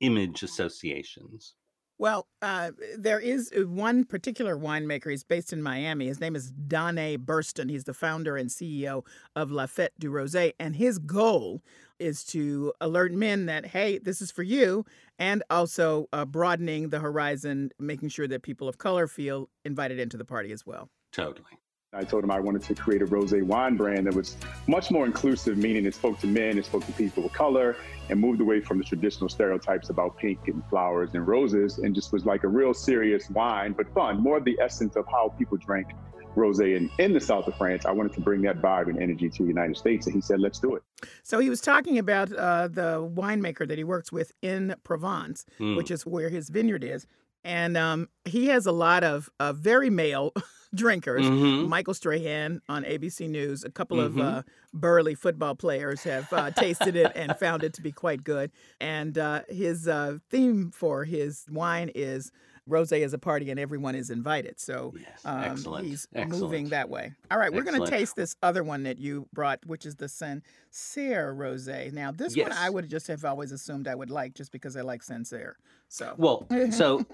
image 0.00 0.42
associations. 0.42 1.54
Well, 1.96 2.26
uh, 2.42 2.72
there 2.98 3.20
is 3.20 3.52
uh, 3.56 3.68
one 3.68 4.04
particular 4.04 4.56
winemaker. 4.56 5.10
He's 5.10 5.22
based 5.22 5.52
in 5.52 5.62
Miami. 5.62 6.06
His 6.06 6.20
name 6.20 6.34
is 6.34 6.50
Dé 6.50 7.16
Burston. 7.18 7.70
He's 7.70 7.84
the 7.84 7.94
founder 7.94 8.36
and 8.36 8.50
CEO 8.50 9.06
of 9.36 9.52
La 9.52 9.66
Fête 9.66 9.90
du 10.00 10.10
Rosé. 10.10 10.54
And 10.58 10.74
his 10.74 10.98
goal 10.98 11.62
is 11.98 12.24
to 12.24 12.72
alert 12.80 13.12
men 13.12 13.46
that, 13.46 13.66
hey, 13.66 13.98
this 13.98 14.20
is 14.20 14.30
for 14.30 14.42
you, 14.42 14.84
and 15.18 15.42
also 15.50 16.08
uh, 16.12 16.24
broadening 16.24 16.88
the 16.88 17.00
horizon, 17.00 17.70
making 17.78 18.08
sure 18.08 18.28
that 18.28 18.42
people 18.42 18.68
of 18.68 18.78
color 18.78 19.06
feel 19.06 19.48
invited 19.64 19.98
into 19.98 20.16
the 20.16 20.24
party 20.24 20.52
as 20.52 20.66
well. 20.66 20.88
Totally. 21.12 21.58
I 21.92 22.02
told 22.02 22.24
him 22.24 22.30
I 22.32 22.40
wanted 22.40 22.62
to 22.64 22.74
create 22.74 23.02
a 23.02 23.06
rosé 23.06 23.42
wine 23.42 23.76
brand 23.76 24.06
that 24.06 24.14
was 24.14 24.36
much 24.66 24.90
more 24.90 25.06
inclusive, 25.06 25.56
meaning 25.56 25.86
it 25.86 25.94
spoke 25.94 26.18
to 26.20 26.26
men, 26.26 26.58
it 26.58 26.66
spoke 26.66 26.84
to 26.86 26.92
people 26.92 27.24
of 27.24 27.32
color, 27.32 27.76
and 28.10 28.18
moved 28.18 28.40
away 28.40 28.60
from 28.60 28.78
the 28.78 28.84
traditional 28.84 29.28
stereotypes 29.28 29.90
about 29.90 30.18
pink 30.18 30.40
and 30.48 30.64
flowers 30.66 31.10
and 31.14 31.26
roses, 31.26 31.78
and 31.78 31.94
just 31.94 32.12
was 32.12 32.26
like 32.26 32.42
a 32.42 32.48
real 32.48 32.74
serious 32.74 33.30
wine, 33.30 33.72
but 33.72 33.92
fun, 33.94 34.20
more 34.20 34.40
the 34.40 34.58
essence 34.60 34.96
of 34.96 35.06
how 35.06 35.32
people 35.38 35.56
drank 35.56 35.86
rosé 36.34 36.76
in, 36.76 36.90
in 36.98 37.12
the 37.12 37.20
south 37.20 37.46
of 37.48 37.56
France. 37.56 37.84
I 37.86 37.92
wanted 37.92 38.12
to 38.14 38.20
bring 38.20 38.42
that 38.42 38.60
vibe 38.60 38.88
and 38.88 38.98
energy 39.00 39.28
to 39.30 39.42
the 39.42 39.48
United 39.48 39.76
States, 39.76 40.06
and 40.06 40.14
he 40.14 40.20
said, 40.20 40.40
"Let's 40.40 40.58
do 40.58 40.74
it." 40.76 40.82
So 41.22 41.38
he 41.38 41.48
was 41.50 41.60
talking 41.60 41.98
about 41.98 42.32
uh, 42.32 42.68
the 42.68 43.08
winemaker 43.14 43.66
that 43.68 43.78
he 43.78 43.84
works 43.84 44.10
with 44.12 44.32
in 44.42 44.74
Provence, 44.84 45.44
Mm. 45.60 45.76
which 45.76 45.90
is 45.90 46.04
where 46.06 46.28
his 46.28 46.48
vineyard 46.48 46.84
is, 46.84 47.06
and 47.44 47.76
um, 47.76 48.08
he 48.24 48.46
has 48.46 48.66
a 48.66 48.72
lot 48.72 49.04
of 49.04 49.28
uh, 49.40 49.52
very 49.52 49.90
male 49.90 50.32
drinkers. 50.74 51.24
Mhm. 51.26 51.68
Michael 51.68 51.94
Strahan 51.94 52.60
on 52.68 52.82
ABC 52.84 53.28
News. 53.28 53.62
A 53.64 53.70
couple 53.70 54.00
of 54.00 54.14
Mhm. 54.14 54.22
uh, 54.38 54.42
Burley 54.72 55.14
football 55.14 55.54
players 55.54 56.02
have 56.02 56.32
uh, 56.32 56.50
tasted 56.50 56.96
it 56.96 57.12
and 57.14 57.36
found 57.38 57.62
it 57.62 57.72
to 57.74 57.82
be 57.82 57.92
quite 57.92 58.24
good. 58.24 58.50
And 58.80 59.16
uh, 59.16 59.42
his 59.48 59.86
uh, 59.86 60.18
theme 60.30 60.72
for 60.72 61.04
his 61.04 61.46
wine 61.48 61.90
is 61.94 62.32
"Rosé 62.68 63.00
is 63.00 63.12
a 63.12 63.18
party 63.18 63.50
and 63.50 63.60
everyone 63.60 63.94
is 63.94 64.10
invited." 64.10 64.58
So 64.60 64.94
Yes, 64.98 65.20
um, 65.24 65.40
excellent, 65.40 65.86
he's 65.86 66.08
excellent. 66.14 66.42
moving 66.42 66.68
that 66.70 66.88
way. 66.88 67.12
All 67.30 67.38
right, 67.38 67.52
we're 67.52 67.62
going 67.62 67.80
to 67.82 67.90
taste 67.90 68.16
this 68.16 68.36
other 68.42 68.62
one 68.62 68.84
that 68.84 68.98
you 68.98 69.26
brought, 69.32 69.64
which 69.66 69.86
is 69.86 69.96
the 69.96 70.08
Sancerre 70.08 71.34
Rosé. 71.34 71.92
Now, 71.92 72.10
this 72.12 72.36
one 72.36 72.52
I 72.52 72.70
would 72.70 72.88
just 72.88 73.06
have 73.08 73.24
always 73.24 73.52
assumed 73.52 73.88
I 73.88 73.94
would 73.94 74.10
like 74.10 74.34
just 74.34 74.52
because 74.52 74.76
I 74.76 74.82
like 74.82 75.02
Sancerre. 75.02 75.56
So, 75.88 76.14
Well, 76.16 76.46
so 76.70 77.04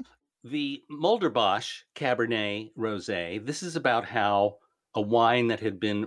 the 0.45 0.83
Mulderbosch 0.91 1.83
Cabernet 1.95 2.71
Rosé, 2.79 3.45
this 3.45 3.63
is 3.63 3.77
about 3.77 4.05
how 4.05 4.57
a 4.95 5.01
wine 5.01 5.49
that 5.49 5.61
had 5.61 5.79
been 5.79 6.07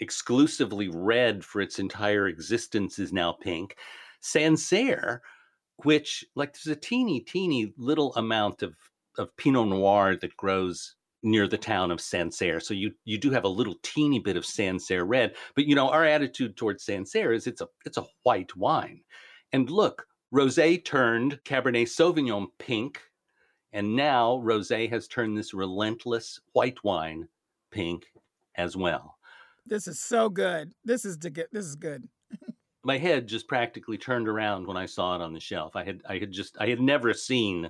exclusively 0.00 0.88
red 0.88 1.44
for 1.44 1.60
its 1.60 1.78
entire 1.78 2.28
existence 2.28 2.98
is 2.98 3.12
now 3.12 3.32
pink. 3.32 3.76
Sancerre, 4.20 5.22
which 5.84 6.24
like 6.34 6.54
there's 6.54 6.76
a 6.76 6.80
teeny, 6.80 7.20
teeny 7.20 7.72
little 7.76 8.14
amount 8.14 8.62
of, 8.62 8.74
of 9.18 9.36
Pinot 9.36 9.68
Noir 9.68 10.16
that 10.16 10.36
grows 10.36 10.96
near 11.22 11.48
the 11.48 11.58
town 11.58 11.90
of 11.90 12.00
Sancerre. 12.00 12.60
So 12.60 12.74
you 12.74 12.92
you 13.04 13.18
do 13.18 13.30
have 13.30 13.44
a 13.44 13.48
little 13.48 13.76
teeny 13.82 14.20
bit 14.20 14.36
of 14.36 14.46
Sancerre 14.46 15.04
red, 15.04 15.34
but 15.54 15.66
you 15.66 15.74
know 15.74 15.88
our 15.90 16.04
attitude 16.04 16.56
towards 16.56 16.84
Sancerre 16.84 17.32
is 17.32 17.46
it's 17.46 17.60
a 17.60 17.68
it's 17.84 17.98
a 17.98 18.06
white 18.22 18.54
wine. 18.56 19.00
And 19.52 19.70
look, 19.70 20.06
rosé 20.32 20.84
turned 20.84 21.40
Cabernet 21.44 21.88
Sauvignon 21.88 22.48
pink, 22.58 23.00
and 23.72 23.96
now 23.96 24.42
rosé 24.44 24.88
has 24.90 25.08
turned 25.08 25.36
this 25.36 25.54
relentless 25.54 26.40
white 26.52 26.82
wine 26.84 27.28
pink 27.70 28.06
as 28.56 28.76
well. 28.76 29.18
this 29.66 29.86
is 29.88 29.98
so 29.98 30.28
good. 30.28 30.72
This 30.84 31.04
is. 31.04 31.18
This 31.18 31.66
is 31.66 31.76
good. 31.76 32.08
My 32.86 32.98
head 32.98 33.26
just 33.26 33.48
practically 33.48 33.98
turned 33.98 34.28
around 34.28 34.66
when 34.68 34.76
I 34.76 34.86
saw 34.86 35.16
it 35.16 35.20
on 35.20 35.32
the 35.32 35.40
shelf. 35.40 35.74
I 35.74 35.82
had 35.84 36.02
I 36.08 36.18
had 36.18 36.30
just 36.30 36.56
I 36.60 36.68
had 36.68 36.80
never 36.80 37.12
seen 37.12 37.68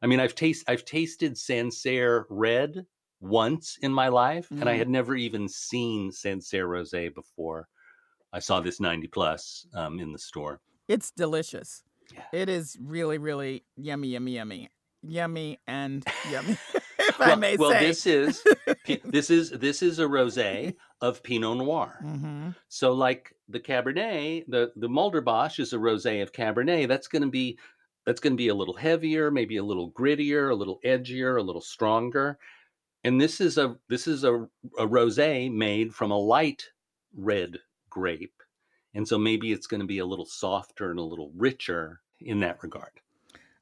I 0.00 0.06
mean 0.06 0.20
I've 0.20 0.34
taste 0.34 0.64
I've 0.68 0.86
tasted 0.86 1.36
Sancerre 1.36 2.26
red 2.30 2.86
once 3.20 3.76
in 3.82 3.92
my 3.92 4.08
life 4.08 4.50
and 4.50 4.68
I 4.68 4.74
Mhm. 4.74 4.78
had 4.78 4.88
never 4.88 5.14
even 5.16 5.48
seen 5.48 6.10
Sancerre 6.12 6.66
rosé 6.66 7.14
before. 7.14 7.68
I 8.32 8.38
saw 8.38 8.60
this 8.60 8.80
90 8.80 9.06
plus 9.08 9.66
um, 9.74 10.00
in 10.00 10.12
the 10.12 10.18
store. 10.18 10.60
It's 10.88 11.10
delicious. 11.10 11.82
Yeah. 12.12 12.24
It 12.32 12.48
is 12.48 12.78
really, 12.80 13.18
really 13.18 13.64
yummy, 13.76 14.08
yummy, 14.08 14.32
yummy, 14.36 14.70
yummy, 15.02 15.58
and 15.66 16.04
yummy. 16.32 16.56
if 17.18 17.26
I 17.26 17.28
well, 17.30 17.36
may 17.36 17.56
well, 17.56 17.70
say. 17.70 17.86
this 17.86 18.06
is 18.06 18.44
this 19.04 19.30
is 19.30 19.50
this 19.50 19.82
is 19.82 19.98
a 19.98 20.04
rosé 20.04 20.74
of 21.00 21.22
Pinot 21.22 21.58
Noir. 21.58 21.98
hmm 22.00 22.50
So, 22.68 22.92
like 22.92 23.34
the 23.48 23.60
Cabernet, 23.60 24.44
the 24.48 24.72
the 24.76 24.88
Mulderbosch 24.88 25.58
is 25.58 25.72
a 25.72 25.76
rosé 25.76 26.22
of 26.22 26.32
Cabernet. 26.32 26.88
That's 26.88 27.08
going 27.08 27.22
to 27.22 27.28
be 27.28 27.58
that's 28.06 28.20
going 28.20 28.32
to 28.32 28.38
be 28.38 28.48
a 28.48 28.54
little 28.54 28.74
heavier, 28.74 29.30
maybe 29.30 29.56
a 29.56 29.64
little 29.64 29.90
grittier, 29.90 30.50
a 30.50 30.54
little 30.54 30.80
edgier, 30.84 31.38
a 31.38 31.42
little 31.42 31.60
stronger. 31.60 32.38
And 33.04 33.20
this 33.20 33.40
is 33.40 33.58
a 33.58 33.76
this 33.88 34.06
is 34.06 34.24
a, 34.24 34.34
a 34.78 34.86
rosé 34.86 35.52
made 35.52 35.94
from 35.94 36.10
a 36.10 36.18
light 36.18 36.70
red 37.16 37.58
grape, 37.90 38.42
and 38.94 39.06
so 39.06 39.18
maybe 39.18 39.52
it's 39.52 39.66
going 39.66 39.80
to 39.80 39.86
be 39.86 39.98
a 39.98 40.06
little 40.06 40.26
softer 40.26 40.90
and 40.90 40.98
a 40.98 41.04
little 41.04 41.32
richer 41.36 42.00
in 42.20 42.40
that 42.40 42.62
regard. 42.62 42.92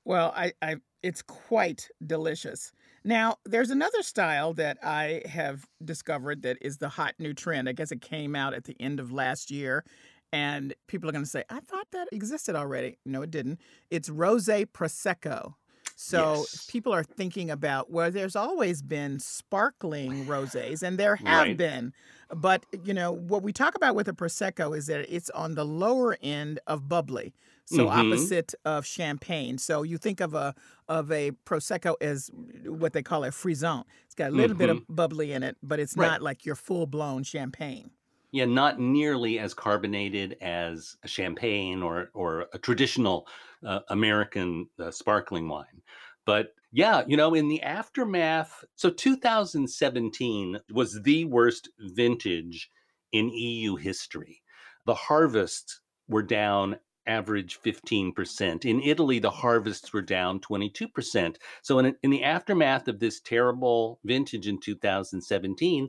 Well, 0.05 0.33
I, 0.37 0.53
I, 0.63 0.77
it's 1.03 1.21
quite 1.21 1.89
delicious. 2.07 2.73
Now, 3.07 3.37
there's 3.45 3.71
another 3.71 4.03
style 4.03 4.53
that 4.55 4.79
I 4.83 5.23
have 5.27 5.69
discovered 5.85 6.43
that 6.43 6.59
is 6.61 6.79
the 6.79 6.89
hot 6.89 7.15
new 7.21 7.35
trend. 7.35 7.69
I 7.69 7.73
guess 7.73 7.93
it 7.93 8.01
came 8.01 8.35
out 8.35 8.53
at 8.53 8.65
the 8.65 8.77
end 8.81 8.99
of 8.99 9.13
last 9.13 9.49
year, 9.51 9.85
and 10.33 10.75
people 10.89 11.09
are 11.09 11.13
going 11.13 11.25
to 11.25 11.31
say, 11.31 11.45
"I 11.49 11.61
thought 11.61 11.87
that 11.93 12.09
existed 12.13 12.57
already." 12.57 12.99
No, 13.07 13.23
it 13.23 13.31
didn't. 13.31 13.61
It's 13.91 14.09
rosé 14.11 14.67
prosecco. 14.67 15.55
So 15.95 16.49
Yes. 16.49 16.67
people 16.67 16.93
are 16.93 17.05
thinking 17.05 17.49
about 17.51 17.91
well, 17.93 18.11
there's 18.11 18.37
always 18.37 18.83
been 18.83 19.21
sparkling 19.21 20.27
rosés, 20.27 20.83
and 20.83 20.99
there 20.99 21.17
have 21.17 21.57
Right. 21.57 21.57
been, 21.57 21.93
but 22.31 22.67
you 22.85 22.93
know 22.93 23.13
what 23.13 23.43
we 23.45 23.53
talk 23.53 23.77
about 23.77 23.95
with 23.95 24.09
a 24.09 24.13
prosecco 24.15 24.77
is 24.77 24.87
that 24.87 25.07
it's 25.15 25.31
on 25.31 25.55
the 25.55 25.65
lower 25.65 26.19
end 26.23 26.59
of 26.67 26.89
bubbly, 26.89 27.35
so 27.67 27.89
Mhm. 27.89 27.89
opposite 27.89 28.55
of 28.65 28.87
champagne. 28.87 29.59
So 29.59 29.83
you 29.83 29.99
think 29.99 30.21
of 30.21 30.35
a 30.35 30.55
of 30.89 31.11
a 31.13 31.33
prosecco 31.45 31.95
as 32.01 32.31
what 32.65 32.93
they 32.93 33.03
call 33.03 33.25
a 33.25 33.33
frisson. 33.33 33.85
It's 34.07 34.15
got 34.15 34.31
a 34.31 34.35
little 34.35 34.57
bit 34.57 34.71
of 34.71 34.81
bubbly 34.89 35.33
in 35.33 35.43
it, 35.43 35.57
but 35.63 35.81
it's 35.81 35.97
Mm-hmm. 35.97 36.01
Right. 36.01 36.13
not 36.13 36.23
like 36.23 36.47
your 36.47 36.57
full 36.57 36.87
blown 36.87 37.25
champagne. 37.25 37.91
Yeah, 38.33 38.45
not 38.45 38.79
nearly 38.79 39.39
as 39.39 39.55
carbonated 39.55 40.37
as 40.41 40.97
a 41.03 41.09
champagne 41.09 41.83
or 41.83 42.11
or 42.13 42.49
a 42.53 42.59
traditional 42.59 43.27
uh, 43.65 43.81
American 43.89 44.69
uh, 44.79 44.91
sparkling 44.91 45.49
wine. 45.49 45.83
But 46.27 46.55
yeah, 46.73 47.05
you 47.07 47.17
know, 47.17 47.35
in 47.35 47.49
the 47.49 47.63
aftermath, 47.63 48.65
so 48.75 48.91
2017 48.91 50.59
was 50.71 51.01
the 51.03 51.25
worst 51.27 51.69
vintage 51.79 52.71
in 53.13 53.31
EU 53.31 53.77
history. 53.77 54.43
The 54.85 54.95
harvests 54.95 55.81
were 56.09 56.23
down 56.23 56.79
average 57.07 57.59
15%. 57.65 58.65
In 58.65 58.81
Italy, 58.83 59.19
the 59.19 59.31
harvests 59.31 59.93
were 59.93 60.03
down 60.03 60.41
22%. 60.41 61.37
So 61.63 61.79
in, 61.79 61.95
in 62.03 62.11
the 62.11 62.25
aftermath 62.25 62.89
of 62.89 62.99
this 62.99 63.21
terrible 63.21 64.01
vintage 64.05 64.49
in 64.49 64.59
2017, 64.61 65.89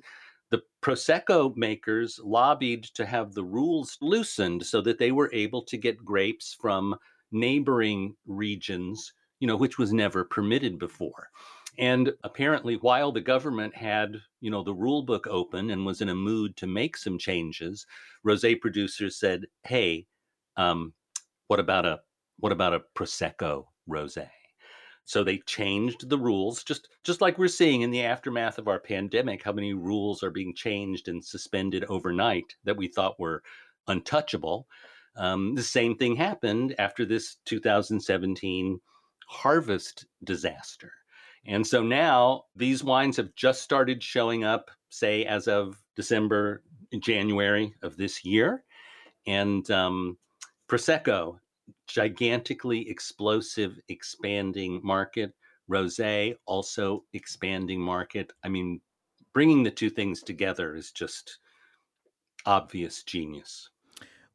the 0.49 0.61
prosecco 0.81 1.55
makers 1.57 2.19
lobbied 2.23 2.83
to 2.95 3.05
have 3.05 3.33
the 3.33 3.43
rules 3.43 3.97
loosened 4.01 4.65
so 4.65 4.81
that 4.81 4.97
they 4.97 5.11
were 5.11 5.29
able 5.33 5.61
to 5.63 5.77
get 5.77 6.05
grapes 6.05 6.55
from 6.59 6.95
neighboring 7.31 8.15
regions 8.25 9.11
you 9.39 9.47
know 9.47 9.57
which 9.57 9.77
was 9.77 9.91
never 9.91 10.23
permitted 10.23 10.79
before 10.79 11.29
and 11.77 12.13
apparently 12.23 12.75
while 12.75 13.11
the 13.11 13.21
government 13.21 13.75
had 13.75 14.15
you 14.39 14.49
know 14.49 14.63
the 14.63 14.73
rule 14.73 15.03
book 15.03 15.27
open 15.29 15.69
and 15.69 15.85
was 15.85 16.01
in 16.01 16.09
a 16.09 16.15
mood 16.15 16.55
to 16.55 16.65
make 16.65 16.95
some 16.95 17.17
changes 17.17 17.85
rosé 18.25 18.59
producers 18.59 19.19
said 19.19 19.45
hey 19.63 20.05
um, 20.55 20.93
what 21.47 21.59
about 21.59 21.85
a 21.85 21.99
what 22.39 22.51
about 22.51 22.73
a 22.73 22.81
prosecco 22.95 23.65
rosé 23.89 24.27
so 25.07 25.23
they 25.23 25.37
changed 25.37 26.09
the 26.09 26.17
rules, 26.17 26.65
just 26.65 26.89
just 27.05 27.21
like 27.21 27.37
we're 27.37 27.47
seeing 27.47 27.81
in 27.81 27.91
the 27.91 28.03
aftermath 28.03 28.57
of 28.57 28.67
our 28.67 28.77
pandemic, 28.77 29.41
how 29.41 29.53
many 29.53 29.73
rules 29.73 30.21
are 30.21 30.29
being 30.29 30.53
changed 30.53 31.07
and 31.07 31.23
suspended 31.23 31.85
overnight 31.85 32.57
that 32.65 32.75
we 32.75 32.89
thought 32.89 33.17
were 33.17 33.41
untouchable. 33.87 34.67
Um, 35.15 35.55
the 35.55 35.63
same 35.63 35.95
thing 35.95 36.17
happened 36.17 36.75
after 36.77 37.05
this 37.05 37.37
2017 37.45 38.81
harvest 39.27 40.05
disaster. 40.25 40.91
And 41.45 41.65
so 41.65 41.81
now 41.81 42.43
these 42.57 42.83
wines 42.83 43.15
have 43.15 43.33
just 43.33 43.61
started 43.61 44.03
showing 44.03 44.43
up, 44.43 44.69
say, 44.89 45.23
as 45.23 45.47
of 45.47 45.81
December, 45.95 46.63
January 46.99 47.73
of 47.81 47.95
this 47.95 48.25
year. 48.25 48.65
And 49.25 49.71
um, 49.71 50.17
Prosecco 50.69 51.39
gigantically 51.87 52.89
explosive 52.89 53.79
expanding 53.89 54.79
market 54.83 55.33
rosé 55.69 56.35
also 56.45 57.05
expanding 57.13 57.81
market 57.81 58.31
i 58.43 58.47
mean 58.49 58.81
bringing 59.33 59.63
the 59.63 59.71
two 59.71 59.89
things 59.89 60.23
together 60.23 60.75
is 60.75 60.91
just 60.91 61.39
obvious 62.47 63.03
genius 63.03 63.69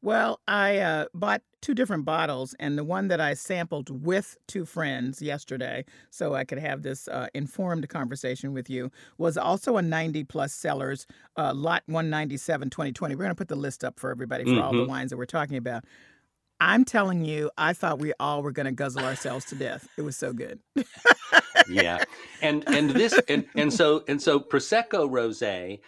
Well, 0.01 0.41
I 0.49 0.79
uh, 0.79 1.05
bought 1.13 1.43
two 1.61 1.73
different 1.73 2.03
bottles, 2.03 2.53
and 2.59 2.77
the 2.77 2.83
one 2.83 3.07
that 3.07 3.21
I 3.21 3.33
sampled 3.35 3.89
with 4.05 4.37
two 4.47 4.65
friends 4.65 5.21
yesterday, 5.21 5.85
so 6.09 6.33
I 6.35 6.43
could 6.43 6.57
have 6.59 6.81
this 6.81 7.07
uh, 7.07 7.27
informed 7.33 7.87
conversation 7.87 8.51
with 8.51 8.69
you, 8.69 8.91
was 9.17 9.37
also 9.37 9.77
a 9.77 9.81
90 9.81 10.25
plus 10.25 10.53
Cellars, 10.53 11.07
uh, 11.37 11.53
lot 11.53 11.83
197 11.85 12.69
2020. 12.69 13.15
We're 13.15 13.23
going 13.23 13.31
to 13.31 13.35
put 13.35 13.47
the 13.47 13.55
list 13.55 13.85
up 13.85 13.97
for 13.97 14.11
everybody 14.11 14.45
for 14.45 14.59
all 14.59 14.73
the 14.73 14.83
Mhm. 14.83 14.83
wines 14.83 15.09
that 15.11 15.17
we're 15.17 15.25
talking 15.25 15.55
about. 15.55 15.85
I'm 16.65 16.85
telling 16.85 17.25
you, 17.25 17.51
I 17.57 17.73
thought 17.73 17.99
we 17.99 18.13
all 18.21 18.41
were 18.41 18.53
going 18.53 18.67
to 18.67 18.71
guzzle 18.71 19.03
ourselves 19.03 19.43
to 19.47 19.55
death. 19.55 19.85
It 19.97 20.03
was 20.03 20.15
so 20.15 20.31
good. 20.31 20.61
yeah 21.69 22.03
and 22.41 22.63
and 22.67 22.89
this 22.89 23.17
and 23.29 23.45
and 23.55 23.71
so 23.71 24.03
and 24.07 24.21
so 24.21 24.39
prosecco 24.39 25.09
rosé 25.09 25.79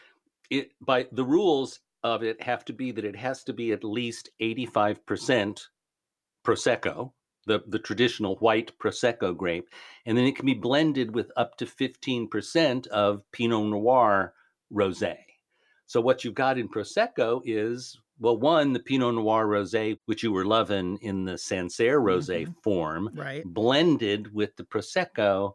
it 0.49 0.71
by 0.79 1.05
the 1.11 1.23
rules 1.23 1.79
of 2.03 2.23
it 2.23 2.41
have 2.41 2.63
to 2.63 2.73
be 2.73 2.91
that 2.91 3.03
it 3.03 3.15
has 3.15 3.43
to 3.43 3.51
be 3.53 3.71
at 3.71 3.83
least 3.83 4.29
85% 4.41 5.63
prosecco 6.45 7.11
the 7.45 7.61
the 7.67 7.79
traditional 7.79 8.35
white 8.37 8.71
prosecco 8.79 9.35
grape 9.35 9.67
and 10.05 10.17
then 10.17 10.25
it 10.25 10.35
can 10.35 10.45
be 10.45 10.53
blended 10.53 11.13
with 11.13 11.31
up 11.35 11.57
to 11.57 11.65
15% 11.65 12.87
of 12.87 13.21
pinot 13.33 13.65
noir 13.65 14.33
rosé 14.73 15.17
so 15.87 15.99
what 15.99 16.23
you've 16.23 16.35
got 16.35 16.57
in 16.57 16.69
prosecco 16.69 17.41
is 17.43 17.99
well 18.19 18.37
one 18.37 18.73
the 18.73 18.79
pinot 18.79 19.15
noir 19.15 19.45
rosé 19.45 19.97
which 20.05 20.23
you 20.23 20.31
were 20.31 20.45
loving 20.45 20.97
in 21.01 21.25
the 21.25 21.37
sancerre 21.37 21.99
rosé 22.01 22.47
Mhm. 22.47 22.55
form 22.63 23.09
Right. 23.11 23.45
blended 23.45 24.33
with 24.33 24.55
the 24.55 24.63
prosecco 24.65 25.53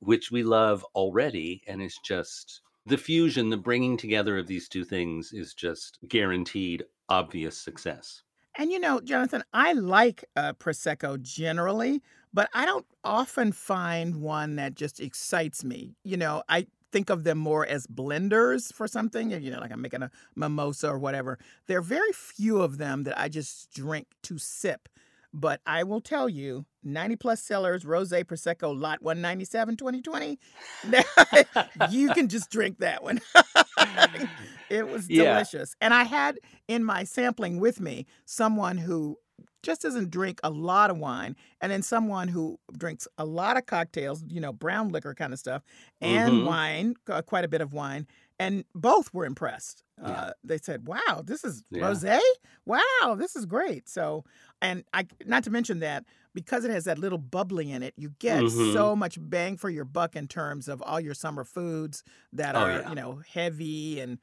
which 0.00 0.30
we 0.30 0.42
love 0.42 0.84
already 0.94 1.62
and 1.66 1.82
it's 1.82 1.98
just 2.00 2.62
the 2.86 2.98
fusion 2.98 3.50
the 3.50 3.56
bringing 3.56 3.96
together 3.96 4.38
of 4.38 4.46
these 4.48 4.68
two 4.68 4.84
things 4.84 5.32
is 5.32 5.54
just 5.54 5.98
guaranteed 6.08 6.84
obvious 7.08 7.58
success 7.60 8.22
And 8.56 8.70
you 8.70 8.78
know, 8.78 9.00
Jonathan, 9.00 9.42
I 9.52 9.72
like 9.72 10.24
uh, 10.36 10.52
Prosecco 10.54 11.20
generally, 11.20 12.02
but 12.32 12.48
I 12.54 12.64
don't 12.64 12.86
often 13.02 13.52
find 13.52 14.22
one 14.22 14.56
that 14.56 14.74
just 14.74 15.00
excites 15.00 15.64
me. 15.64 15.96
You 16.04 16.16
know, 16.16 16.42
I 16.48 16.68
think 16.94 17.10
of 17.10 17.24
them 17.24 17.38
more 17.38 17.66
as 17.66 17.88
blenders 17.88 18.72
for 18.72 18.86
something, 18.86 19.32
you 19.32 19.50
know, 19.50 19.58
like 19.58 19.72
I'm 19.72 19.82
making 19.82 20.02
a 20.04 20.10
mimosa 20.36 20.88
or 20.88 20.98
whatever. 20.98 21.40
There 21.66 21.78
are 21.78 21.82
very 21.82 22.12
few 22.12 22.62
of 22.62 22.78
them 22.78 23.02
that 23.02 23.18
I 23.18 23.28
just 23.28 23.74
drink 23.74 24.06
to 24.22 24.38
sip. 24.38 24.88
But 25.36 25.60
I 25.66 25.82
will 25.82 26.00
tell 26.00 26.28
you, 26.28 26.64
90 26.84 27.16
plus 27.16 27.42
Cellars, 27.42 27.84
Rose 27.84 28.12
Prosecco 28.12 28.72
Lot 28.80 29.02
197 29.02 29.76
2020, 29.76 30.38
you 31.90 32.12
can 32.12 32.28
just 32.28 32.48
drink 32.52 32.78
that 32.78 33.02
one. 33.02 33.20
it 34.70 34.86
was 34.88 35.08
Yeah. 35.08 35.32
delicious. 35.32 35.74
And 35.80 35.92
I 35.92 36.04
had 36.04 36.38
in 36.68 36.84
my 36.84 37.02
sampling 37.02 37.58
with 37.58 37.80
me 37.80 38.06
someone 38.24 38.78
who 38.78 39.18
just 39.64 39.82
doesn't 39.82 40.10
drink 40.10 40.40
a 40.44 40.50
lot 40.50 40.90
of 40.90 40.98
wine, 40.98 41.36
and 41.60 41.72
then 41.72 41.82
someone 41.82 42.28
who 42.28 42.58
drinks 42.78 43.08
a 43.18 43.24
lot 43.24 43.56
of 43.56 43.66
cocktails, 43.66 44.22
you 44.28 44.40
know, 44.40 44.52
brown 44.52 44.90
liquor 44.90 45.14
kind 45.14 45.32
of 45.32 45.38
stuff, 45.40 45.62
and 46.00 46.42
Mhm. 46.42 46.44
wine, 46.44 46.94
uh, 47.08 47.22
quite 47.22 47.44
a 47.44 47.48
bit 47.48 47.60
of 47.60 47.72
wine. 47.72 48.06
And 48.38 48.64
both 48.74 49.12
were 49.14 49.24
impressed. 49.26 49.84
Yeah. 50.02 50.24
Uh, 50.28 50.32
they 50.42 50.58
said, 50.58 50.86
"Wow, 50.88 51.22
this 51.24 51.44
is 51.44 51.62
Yeah. 51.70 51.82
rosé. 51.82 52.20
Wow, 52.66 53.14
this 53.16 53.36
is 53.36 53.46
great." 53.46 53.88
So, 53.88 54.24
and 54.60 54.84
I 54.92 55.06
not 55.24 55.44
to 55.44 55.50
mention 55.50 55.78
that 55.80 56.04
because 56.34 56.64
it 56.64 56.72
has 56.72 56.84
that 56.84 56.98
little 56.98 57.18
bubbly 57.18 57.70
in 57.70 57.82
it, 57.84 57.94
you 57.96 58.10
get 58.18 58.44
Mhm. 58.44 58.72
so 58.72 58.96
much 58.96 59.18
bang 59.20 59.56
for 59.56 59.70
your 59.70 59.84
buck 59.84 60.16
in 60.16 60.26
terms 60.28 60.68
of 60.68 60.82
all 60.82 61.00
your 61.00 61.14
summer 61.14 61.44
foods 61.44 62.02
that 62.32 62.56
Oh, 62.56 62.60
are, 62.60 62.80
yeah. 62.80 62.88
you 62.88 62.96
know, 62.96 63.22
heavy 63.28 64.00
and 64.00 64.18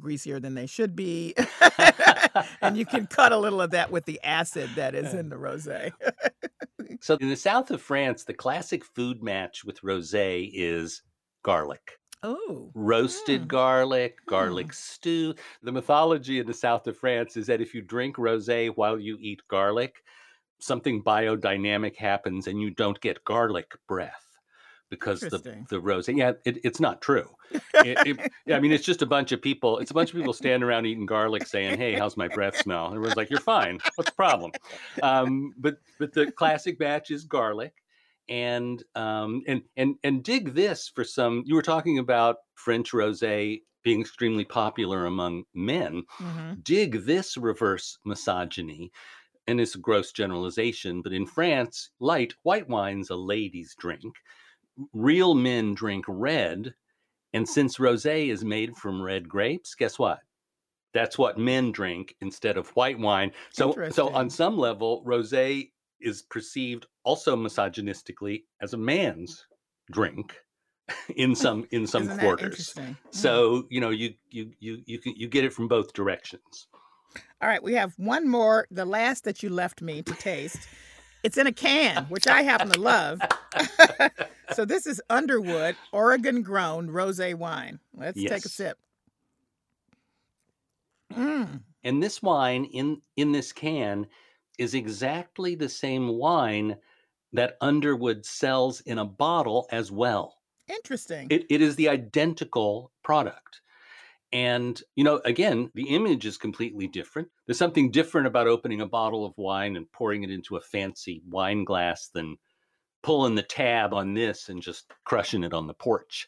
greasier 0.00 0.40
than 0.40 0.54
they 0.54 0.66
should 0.66 0.96
be. 0.96 1.34
and 2.62 2.76
you 2.76 2.86
can 2.86 3.06
cut 3.06 3.32
a 3.32 3.38
little 3.38 3.60
of 3.60 3.70
that 3.72 3.90
with 3.90 4.04
the 4.04 4.20
acid 4.22 4.70
that 4.76 4.94
is 4.94 5.14
in 5.14 5.28
the 5.28 5.36
rosé. 5.36 5.92
so 7.00 7.16
in 7.20 7.28
the 7.28 7.36
south 7.36 7.70
of 7.70 7.82
france 7.82 8.24
the 8.24 8.34
classic 8.34 8.84
food 8.84 9.22
match 9.22 9.64
with 9.64 9.80
rosé 9.82 10.50
is 10.52 11.02
garlic 11.42 11.98
oh. 12.24 12.70
roasted 12.74 13.42
Mm. 13.42 13.48
garlic, 13.48 14.18
garlic 14.26 14.72
stew. 14.72 15.34
The 15.62 15.72
mythology 15.72 16.40
in 16.40 16.46
the 16.46 16.54
south 16.54 16.86
of 16.86 16.96
France 16.96 17.36
is 17.36 17.46
that 17.46 17.60
if 17.60 17.74
you 17.74 17.82
drink 17.82 18.16
rosé 18.16 18.70
while 18.74 18.98
you 18.98 19.18
eat 19.20 19.40
garlic, 19.48 20.02
something 20.58 21.02
biodynamic 21.02 21.96
happens 21.96 22.46
and 22.46 22.60
you 22.60 22.70
don't 22.70 23.00
get 23.00 23.24
garlic 23.24 23.70
breath 23.86 24.23
because 24.90 25.20
the 25.20 25.38
the 25.70 25.80
rosé. 25.80 26.16
Yeah, 26.16 26.32
it, 26.44 26.58
it's 26.64 26.80
not 26.80 27.00
true. 27.02 27.28
It- 27.52 27.98
it- 28.06 28.32
yeah, 28.46 28.56
I 28.56 28.60
mean, 28.60 28.72
it's 28.72 28.84
just 28.84 29.02
a 29.02 29.06
bunch 29.06 29.32
of 29.32 29.40
people. 29.42 29.78
It's 29.78 29.90
a 29.90 29.94
bunch 29.94 30.10
of 30.10 30.16
people 30.16 30.32
standing 30.32 30.66
around 30.68 30.86
eating 30.86 31.06
garlic, 31.06 31.46
saying, 31.46 31.78
"Hey, 31.78 31.94
how's 31.94 32.16
my 32.16 32.28
breath 32.28 32.56
smell?" 32.56 32.86
And 32.86 32.94
everyone's 32.96 33.16
like, 33.16 33.30
"You're 33.30 33.40
fine. 33.40 33.78
What's 33.96 34.10
the 34.10 34.16
problem?" 34.16 34.52
Um, 35.02 35.52
but 35.58 35.76
but 35.98 36.12
the 36.12 36.30
classic 36.32 36.78
batch 36.78 37.10
is 37.10 37.24
garlic 37.24 37.74
and 38.28 38.82
um 38.94 39.42
and 39.46 39.62
and 39.76 39.96
and 40.02 40.24
dig 40.24 40.54
this 40.54 40.88
for 40.88 41.04
some 41.04 41.42
you 41.44 41.54
were 41.54 41.60
talking 41.60 41.98
about 41.98 42.36
french 42.54 42.92
rosé 42.92 43.60
being 43.82 44.00
extremely 44.00 44.46
popular 44.46 45.04
among 45.04 45.44
men 45.52 46.02
Mhm. 46.18 46.64
dig 46.64 47.04
this 47.04 47.36
reverse 47.36 47.98
misogyny 48.06 48.90
and 49.46 49.60
it's 49.60 49.74
a 49.74 49.78
gross 49.78 50.10
generalization 50.10 51.02
but 51.02 51.12
in 51.12 51.26
france 51.26 51.90
light 52.00 52.32
white 52.44 52.66
wine's 52.66 53.10
a 53.10 53.16
lady's 53.16 53.74
drink 53.78 54.14
real 54.92 55.34
men 55.34 55.74
drink 55.74 56.04
red 56.08 56.74
and 57.32 57.46
oh. 57.48 57.52
since 57.52 57.78
rosé 57.78 58.28
is 58.28 58.44
made 58.44 58.76
from 58.76 59.02
red 59.02 59.28
grapes 59.28 59.74
guess 59.74 59.98
what? 59.98 60.20
That's 60.92 61.18
what 61.18 61.38
men 61.38 61.72
drink 61.72 62.14
instead 62.20 62.56
of 62.56 62.68
white 62.70 62.98
wine. 62.98 63.32
So 63.52 63.74
so 63.90 64.10
on 64.10 64.30
some 64.30 64.56
level 64.56 65.02
rosé 65.04 65.70
is 66.00 66.22
perceived 66.22 66.86
also 67.02 67.36
misogynistically 67.36 68.44
as 68.60 68.74
a 68.74 68.78
man's 68.78 69.44
drink 69.90 70.36
in 71.16 71.34
some 71.34 71.66
in 71.70 71.86
some 71.86 72.04
Isn't 72.04 72.18
quarters. 72.18 72.74
so 73.10 73.62
hmm. 73.62 73.66
you 73.70 73.80
know 73.80 73.90
you 73.90 74.14
you 74.30 74.52
you 74.60 74.82
you 74.86 74.98
can 74.98 75.14
you 75.16 75.28
get 75.28 75.44
it 75.44 75.52
from 75.52 75.68
both 75.68 75.92
directions. 75.92 76.68
All 77.40 77.48
right, 77.48 77.62
we 77.62 77.74
have 77.74 77.94
one 77.96 78.28
more, 78.28 78.66
the 78.70 78.84
last 78.84 79.24
that 79.24 79.42
you 79.42 79.48
left 79.48 79.82
me 79.82 80.02
to 80.02 80.14
taste. 80.14 80.66
It's 81.24 81.38
in 81.38 81.46
a 81.46 81.52
can, 81.52 82.04
which 82.10 82.26
I 82.26 82.42
happen 82.42 82.70
to 82.70 82.78
love. 82.78 83.20
so 84.54 84.66
this 84.66 84.86
is 84.86 85.00
Underwood 85.08 85.74
Oregon 85.90 86.42
grown 86.42 86.88
rosé 86.90 87.34
wine. 87.34 87.80
Let's 87.96 88.22
take 88.22 88.44
a 88.44 88.48
sip. 88.48 88.78
Mm. 91.12 91.60
and 91.84 92.02
this 92.02 92.20
wine 92.20 92.64
in 92.64 93.00
in 93.16 93.30
this 93.30 93.52
can 93.52 94.06
is 94.58 94.74
exactly 94.74 95.54
the 95.54 95.68
same 95.68 96.08
wine 96.08 96.76
that 97.32 97.56
underwood 97.60 98.26
sells 98.26 98.80
in 98.80 98.98
a 98.98 99.04
bottle 99.04 99.68
as 99.70 99.92
well 99.92 100.38
Interesting. 100.68 101.28
it, 101.30 101.46
it 101.50 101.62
is 101.62 101.76
the 101.76 101.88
identical 101.88 102.90
product 103.04 103.60
and 104.34 104.82
you 104.96 105.04
know 105.04 105.20
again 105.24 105.70
the 105.74 105.88
image 105.94 106.26
is 106.26 106.36
completely 106.36 106.88
different. 106.88 107.28
There's 107.46 107.56
something 107.56 107.90
different 107.90 108.26
about 108.26 108.48
opening 108.48 108.82
a 108.82 108.86
bottle 108.86 109.24
of 109.24 109.32
wine 109.38 109.76
and 109.76 109.90
pouring 109.92 110.24
it 110.24 110.30
into 110.30 110.56
a 110.56 110.60
fancy 110.60 111.22
wine 111.26 111.64
glass 111.64 112.10
than 112.12 112.36
pulling 113.02 113.36
the 113.36 113.42
tab 113.42 113.94
on 113.94 114.12
this 114.12 114.48
and 114.48 114.60
just 114.60 114.86
crushing 115.04 115.44
it 115.44 115.54
on 115.54 115.66
the 115.66 115.74
porch. 115.74 116.26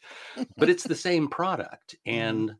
But 0.57 0.69
it's 0.69 0.83
the 0.83 0.95
same 1.07 1.27
product 1.27 1.95
mm-hmm. 2.07 2.19
and 2.19 2.55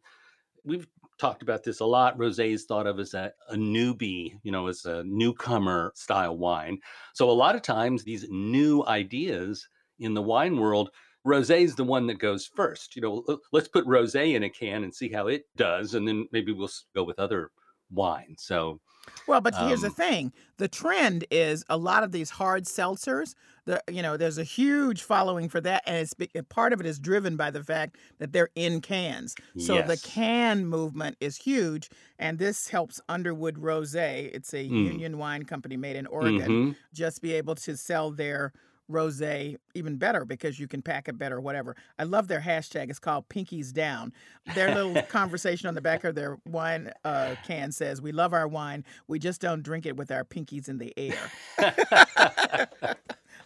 we've 0.66 0.88
talked 1.18 1.42
about 1.42 1.64
this 1.64 1.80
a 1.80 1.86
lot. 1.86 2.18
Rosé 2.18 2.52
is 2.52 2.66
thought 2.66 2.86
of 2.86 3.00
as 3.00 3.14
a, 3.14 3.32
a 3.50 3.56
newbie 3.56 4.34
you 4.44 4.52
know 4.52 4.68
as 4.68 4.86
a 4.86 5.04
newcomer 5.06 5.94
style 5.96 6.38
wine. 6.38 6.80
So 7.14 7.30
a 7.30 7.32
lot 7.32 7.56
of 7.56 7.62
times 7.62 8.04
these 8.04 8.28
new 8.30 8.84
ideas 8.86 9.66
in 9.98 10.14
the 10.14 10.22
wine 10.22 10.58
world 10.58 10.92
rosé 11.28 11.62
is 11.62 11.76
the 11.76 11.84
one 11.84 12.08
that 12.08 12.20
goes 12.20 12.46
first 12.48 12.96
you 12.96 13.02
know 13.02 13.26
let's 13.52 13.68
put 13.68 13.86
rosé 13.86 14.36
in 14.36 14.44
a 14.44 14.50
can 14.50 14.84
and 14.84 14.96
see 14.96 15.10
how 15.12 15.28
it 15.28 15.46
does 15.56 15.94
and 15.94 16.08
then 16.08 16.28
maybe 16.32 16.52
we'll 16.52 16.70
go 16.96 17.04
with 17.04 17.20
other 17.20 17.52
wine 17.92 18.36
so 18.38 18.80
Well, 19.26 19.42
but 19.42 19.56
here's 19.56 19.82
the 19.82 19.90
Um, 19.90 19.92
thing: 19.92 20.32
the 20.58 20.68
trend 20.70 21.26
is 21.30 21.64
a 21.70 21.78
lot 21.78 22.04
of 22.04 22.12
these 22.12 22.30
hard 22.32 22.64
seltzers. 22.64 23.36
The 23.66 23.84
you 23.90 24.02
know, 24.02 24.16
there's 24.16 24.38
a 24.38 24.44
huge 24.44 25.04
following 25.04 25.50
for 25.50 25.60
that, 25.62 25.84
and 25.86 25.98
it's 25.98 26.14
part 26.50 26.72
of 26.74 26.80
it 26.80 26.86
is 26.86 26.98
driven 27.00 27.36
by 27.36 27.52
the 27.52 27.64
fact 27.64 27.98
that 28.20 28.32
they're 28.32 28.50
in 28.56 28.80
cans. 28.82 29.36
So 29.58 29.82
the 29.82 29.98
can 29.98 30.66
movement 30.66 31.18
is 31.20 31.38
huge, 31.38 31.90
and 32.18 32.40
this 32.40 32.70
helps 32.70 33.02
Underwood 33.10 33.56
Rosé. 33.56 34.30
It's 34.34 34.54
a 34.54 34.64
Mm. 34.70 35.04
union 35.04 35.18
wine 35.18 35.44
company 35.44 35.76
made 35.78 35.98
in 35.98 36.08
Oregon. 36.08 36.56
mhm. 36.56 36.76
Just 36.94 37.22
be 37.22 37.34
able 37.34 37.56
to 37.56 37.76
sell 37.76 38.12
their 38.12 38.54
rosé 38.92 39.58
even 39.74 39.98
better 39.98 40.24
because 40.26 40.60
you 40.60 40.68
can 40.68 40.82
pack 40.82 41.08
it 41.08 41.18
better, 41.18 41.40
whatever. 41.42 41.76
I 42.00 42.04
love 42.04 42.28
their 42.28 42.40
hashtag. 42.42 42.90
It's 42.90 43.00
called 43.00 43.28
Pinkies 43.30 43.74
Down. 43.74 44.14
Their 44.56 44.74
little 44.74 45.02
conversation 45.10 45.68
on 45.68 45.76
the 45.76 45.82
back 45.82 46.04
of 46.04 46.16
their 46.16 46.38
wine 46.46 46.92
uh, 47.04 47.36
can 47.46 47.72
says, 47.72 48.02
"We 48.02 48.12
love 48.12 48.34
our 48.34 48.48
wine. 48.48 48.84
We 49.08 49.20
just 49.20 49.42
don't 49.42 49.62
drink 49.64 49.86
it 49.86 49.96
with 49.98 50.12
our 50.12 50.24
pinkies 50.24 50.70
in 50.70 50.78
the 50.78 50.94
air," 50.98 51.18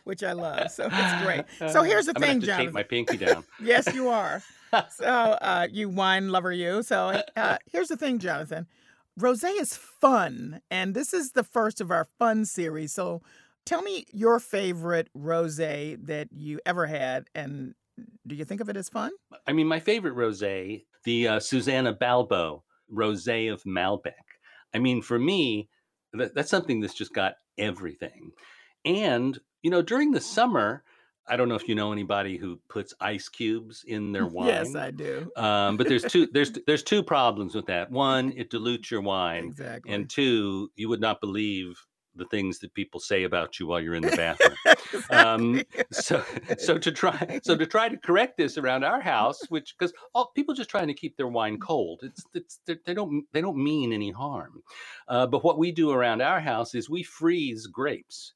which 0.03 0.23
I 0.23 0.33
love. 0.33 0.71
So 0.71 0.87
it's 0.91 1.23
great. 1.23 1.45
So 1.71 1.83
here's 1.83 2.05
the 2.05 2.13
I'm 2.15 2.21
thing, 2.21 2.31
have 2.33 2.39
to 2.41 2.45
Jonathan. 2.45 2.65
tape 2.67 2.73
my 2.73 2.83
pinky 2.83 3.17
down 3.17 3.43
Yes, 3.63 3.93
you 3.93 4.09
are. 4.09 4.41
so 4.89 5.05
uh, 5.05 5.67
you 5.71 5.89
wine 5.89 6.29
lover, 6.29 6.51
you. 6.51 6.83
So 6.83 7.21
uh, 7.35 7.57
here's 7.71 7.87
the 7.89 7.97
thing, 7.97 8.19
Jonathan. 8.19 8.67
Rosé 9.19 9.59
is 9.59 9.75
fun, 9.75 10.61
and 10.71 10.93
this 10.95 11.13
is 11.13 11.31
the 11.33 11.43
first 11.43 11.81
of 11.81 11.91
our 11.91 12.07
fun 12.17 12.45
series. 12.45 12.93
So 12.93 13.21
tell 13.65 13.81
me 13.81 14.05
your 14.11 14.39
favorite 14.39 15.09
rosé 15.17 15.97
that 16.05 16.29
you 16.31 16.59
ever 16.65 16.85
had, 16.85 17.25
and 17.35 17.73
do 18.27 18.35
you 18.35 18.45
think 18.45 18.61
of 18.61 18.69
it 18.69 18.77
as 18.77 18.89
fun? 18.89 19.11
I 19.47 19.53
mean, 19.53 19.67
my 19.67 19.79
favorite 19.79 20.15
rosé, 20.15 20.85
the 21.03 21.27
uh, 21.27 21.39
Susana 21.39 21.93
Balbo 21.93 22.63
rosé 22.93 23.51
of 23.51 23.63
Malbec. 23.63 24.13
I 24.73 24.79
mean, 24.79 25.01
for 25.01 25.19
me, 25.19 25.69
that, 26.13 26.33
that's 26.35 26.49
something 26.49 26.79
that's 26.79 26.93
just 26.93 27.13
got 27.13 27.35
everything. 27.57 28.31
And 28.85 29.37
you 29.61 29.69
know, 29.69 29.81
during 29.81 30.11
the 30.11 30.21
summer, 30.21 30.83
I 31.27 31.37
don't 31.37 31.47
know 31.47 31.55
if 31.55 31.67
you 31.69 31.75
know 31.75 31.91
anybody 31.91 32.37
who 32.37 32.59
puts 32.67 32.93
ice 32.99 33.29
cubes 33.29 33.83
in 33.87 34.11
their 34.11 34.25
wine. 34.27 34.47
Yes, 34.47 34.75
I 34.75 34.91
do. 34.91 35.31
Um, 35.35 35.77
but 35.77 35.87
there's 35.87 36.03
two 36.03 36.27
there's 36.31 36.51
there's 36.67 36.83
two 36.83 37.03
problems 37.03 37.53
with 37.55 37.67
that. 37.67 37.91
One, 37.91 38.33
it 38.35 38.49
dilutes 38.49 38.89
your 38.91 39.01
wine, 39.01 39.45
Exactly. 39.45 39.93
and 39.93 40.09
two, 40.09 40.71
you 40.75 40.89
would 40.89 41.01
not 41.01 41.21
believe 41.21 41.79
the 42.15 42.25
things 42.25 42.59
that 42.59 42.73
people 42.73 42.99
say 42.99 43.23
about 43.23 43.59
you 43.59 43.67
while 43.67 43.81
you're 43.81 43.95
in 43.95 44.05
the 44.05 44.11
bathroom. 44.11 44.57
um, 45.09 45.65
so 45.91 46.23
so 46.57 46.77
to 46.77 46.91
try 46.91 47.39
so 47.43 47.55
to 47.57 47.65
try 47.65 47.89
to 47.89 47.97
correct 47.97 48.37
this 48.37 48.57
around 48.57 48.83
our 48.83 49.01
house, 49.01 49.49
which 49.49 49.75
because 49.77 49.93
all 50.13 50.31
people 50.35 50.53
just 50.55 50.69
trying 50.69 50.87
to 50.87 50.93
keep 50.93 51.17
their 51.17 51.27
wine 51.27 51.57
cold, 51.59 52.01
it's 52.03 52.25
it's 52.33 52.59
they 52.85 52.93
don't 52.93 53.25
they 53.33 53.41
don't 53.41 53.63
mean 53.63 53.93
any 53.93 54.11
harm. 54.11 54.63
Uh, 55.07 55.27
but 55.27 55.43
what 55.43 55.57
we 55.57 55.71
do 55.71 55.91
around 55.91 56.21
our 56.21 56.39
house 56.39 56.75
is 56.75 56.89
we 56.89 57.03
freeze 57.03 57.67
grapes. 57.67 58.33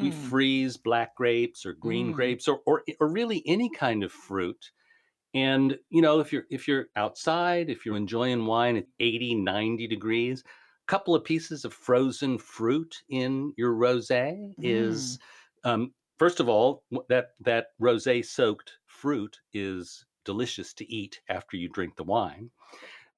We 0.00 0.10
Mm. 0.10 0.12
freeze 0.12 0.76
black 0.76 1.16
grapes 1.16 1.66
or 1.66 1.72
green 1.74 2.10
Mm. 2.10 2.12
grapes 2.12 2.48
or, 2.48 2.60
or 2.66 2.84
or 3.00 3.08
really 3.10 3.42
any 3.46 3.70
kind 3.70 4.04
of 4.04 4.12
fruit. 4.12 4.70
And 5.34 5.78
you 5.90 6.02
know, 6.02 6.20
if 6.20 6.32
you're 6.32 6.44
if 6.50 6.66
you're 6.68 6.86
outside, 6.96 7.70
if 7.70 7.84
you're 7.86 7.96
enjoying 7.96 8.46
wine 8.46 8.76
at 8.76 8.86
80, 9.00 9.34
90 9.34 9.86
degrees, 9.86 10.42
couple 10.88 11.14
of 11.14 11.22
pieces 11.24 11.64
of 11.64 11.72
frozen 11.72 12.38
fruit 12.38 13.02
in 13.08 13.52
your 13.56 13.72
rosé 13.72 14.54
is 14.60 15.18
um, 15.64 15.92
first 16.18 16.40
of 16.40 16.48
all, 16.48 16.84
that 17.08 17.28
that 17.40 17.68
rosé 17.80 18.24
soaked 18.24 18.78
fruit 18.86 19.38
is 19.52 20.04
delicious 20.24 20.74
to 20.74 20.92
eat 20.92 21.20
after 21.28 21.56
you 21.56 21.68
drink 21.68 21.96
the 21.96 22.04
wine. 22.04 22.50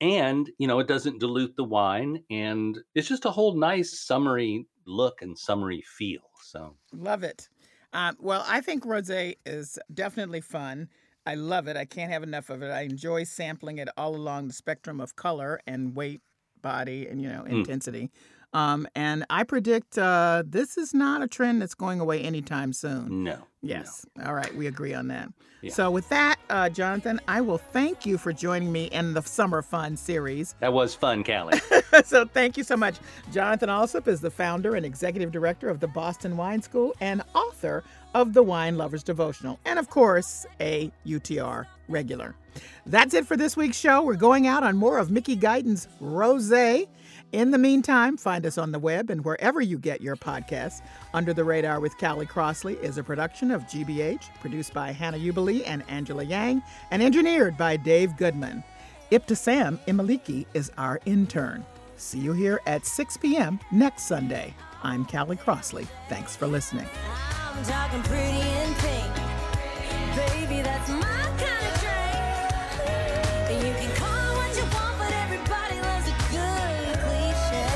And, 0.00 0.50
you 0.58 0.66
know, 0.66 0.78
it 0.78 0.88
doesn't 0.88 1.18
dilute 1.20 1.56
the 1.56 1.64
wine 1.64 2.24
and 2.30 2.78
it's 2.94 3.08
just 3.08 3.26
a 3.26 3.30
whole 3.30 3.54
nice 3.54 4.00
summery 4.00 4.66
look 4.86 5.20
and 5.20 5.38
summery 5.38 5.82
feel. 5.82 6.22
So 6.42 6.76
Love 6.92 7.22
it. 7.22 7.48
Um, 7.92 8.16
well, 8.20 8.44
I 8.46 8.60
think 8.60 8.84
rosé 8.84 9.36
is 9.44 9.78
definitely 9.92 10.40
fun. 10.40 10.88
I 11.26 11.34
love 11.34 11.68
it. 11.68 11.76
I 11.76 11.84
can't 11.84 12.12
have 12.12 12.22
enough 12.22 12.48
of 12.48 12.62
it. 12.62 12.70
I 12.70 12.82
enjoy 12.82 13.24
sampling 13.24 13.78
it 13.78 13.88
all 13.96 14.16
along 14.16 14.48
the 14.48 14.54
spectrum 14.54 15.00
of 15.00 15.16
color 15.16 15.60
and 15.66 15.94
weight, 15.94 16.22
body, 16.62 17.06
and 17.08 17.20
you 17.20 17.28
know 17.28 17.42
Mm. 17.42 17.50
intensity. 17.60 18.10
Um, 18.52 18.88
and 18.96 19.24
I 19.30 19.44
predict 19.44 19.96
uh, 19.96 20.42
this 20.44 20.76
is 20.76 20.92
not 20.92 21.22
a 21.22 21.28
trend 21.28 21.62
that's 21.62 21.74
going 21.74 22.00
away 22.00 22.20
anytime 22.22 22.72
soon. 22.72 23.22
no. 23.24 23.32
no. 23.36 23.38
Yes. 23.62 24.06
All 24.24 24.32
right. 24.34 24.52
We 24.56 24.66
agree 24.66 24.94
on 24.94 25.08
that. 25.08 25.28
Yeah. 25.60 25.72
So, 25.74 25.90
with 25.90 26.08
that, 26.08 26.36
uh, 26.48 26.70
Jonathan, 26.70 27.20
I 27.28 27.42
will 27.42 27.58
thank 27.58 28.06
you 28.06 28.16
for 28.16 28.32
joining 28.32 28.72
me 28.72 28.86
in 28.86 29.12
the 29.12 29.20
Summer 29.20 29.60
Fun 29.60 29.98
series. 29.98 30.54
That 30.60 30.72
was 30.72 30.94
fun, 30.94 31.22
Callie. 31.22 31.60
so, 32.06 32.24
thank 32.24 32.56
you 32.56 32.64
so 32.64 32.74
much. 32.78 32.96
Jonathan 33.30 33.68
Alsop 33.68 34.08
is 34.08 34.22
the 34.22 34.30
founder 34.30 34.74
and 34.76 34.86
executive 34.86 35.30
director 35.30 35.68
of 35.68 35.78
the 35.78 35.88
Boston 35.88 36.38
Wine 36.38 36.62
School 36.62 36.94
and 37.00 37.22
author 37.34 37.84
of 38.14 38.32
the 38.32 38.42
Wine 38.42 38.76
Lovers 38.76 39.02
Devotional, 39.02 39.58
and 39.64 39.78
of 39.78 39.88
course, 39.88 40.46
a 40.60 40.90
UTR 41.06 41.66
regular. 41.88 42.34
That's 42.86 43.14
it 43.14 43.26
for 43.26 43.36
this 43.36 43.56
week's 43.56 43.78
show. 43.78 44.02
We're 44.02 44.14
going 44.14 44.46
out 44.46 44.62
on 44.62 44.76
more 44.76 44.98
of 44.98 45.10
Mickey 45.10 45.36
Guyton's 45.36 45.88
Rose. 46.00 46.50
In 47.32 47.52
the 47.52 47.58
meantime, 47.58 48.16
find 48.16 48.44
us 48.44 48.58
on 48.58 48.72
the 48.72 48.78
web 48.78 49.08
and 49.08 49.24
wherever 49.24 49.60
you 49.60 49.78
get 49.78 50.00
your 50.00 50.16
podcasts. 50.16 50.82
Under 51.14 51.32
the 51.32 51.44
Radar 51.44 51.78
with 51.78 51.96
Callie 51.98 52.26
Crossley 52.26 52.74
is 52.74 52.98
a 52.98 53.04
production 53.04 53.52
of 53.52 53.62
GBH, 53.64 54.34
produced 54.40 54.74
by 54.74 54.90
Hannah 54.90 55.18
Jubilee 55.18 55.64
and 55.64 55.84
Angela 55.88 56.24
Yang, 56.24 56.62
and 56.90 57.02
engineered 57.02 57.56
by 57.56 57.76
Dave 57.76 58.16
Goodman. 58.16 58.64
Ibtisam 59.12 59.78
Imaliki 59.86 60.46
is 60.54 60.72
our 60.76 61.00
intern. 61.04 61.64
See 61.96 62.18
you 62.18 62.32
here 62.32 62.60
at 62.66 62.86
6 62.86 63.16
p.m. 63.18 63.60
next 63.70 64.04
Sunday. 64.04 64.54
I'm 64.82 65.04
Callie 65.04 65.36
Crossley. 65.36 65.86
Thanks 66.08 66.34
for 66.34 66.46
listening. 66.46 66.88
I'm 67.52 67.64
talking 67.64 68.02
pretty 68.04 68.40
in 68.40 68.74
pink. 68.74 69.12
Baby, 70.14 70.62
that's 70.62 70.88
my 70.88 71.22
kind 71.42 71.66
of 71.66 71.80
drink. 71.82 73.64
You 73.64 73.72
can 73.74 73.96
call 73.96 74.30
it 74.30 74.36
what 74.38 74.56
you 74.56 74.62
want, 74.74 74.98
but 74.98 75.12
everybody 75.12 75.80
loves 75.80 76.06
a 76.06 76.14
good 76.30 76.98
cliche. 77.04 77.66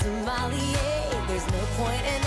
Sommelier. 0.00 1.26
There's 1.28 1.46
no 1.50 1.60
point 1.76 2.04
in 2.04 2.21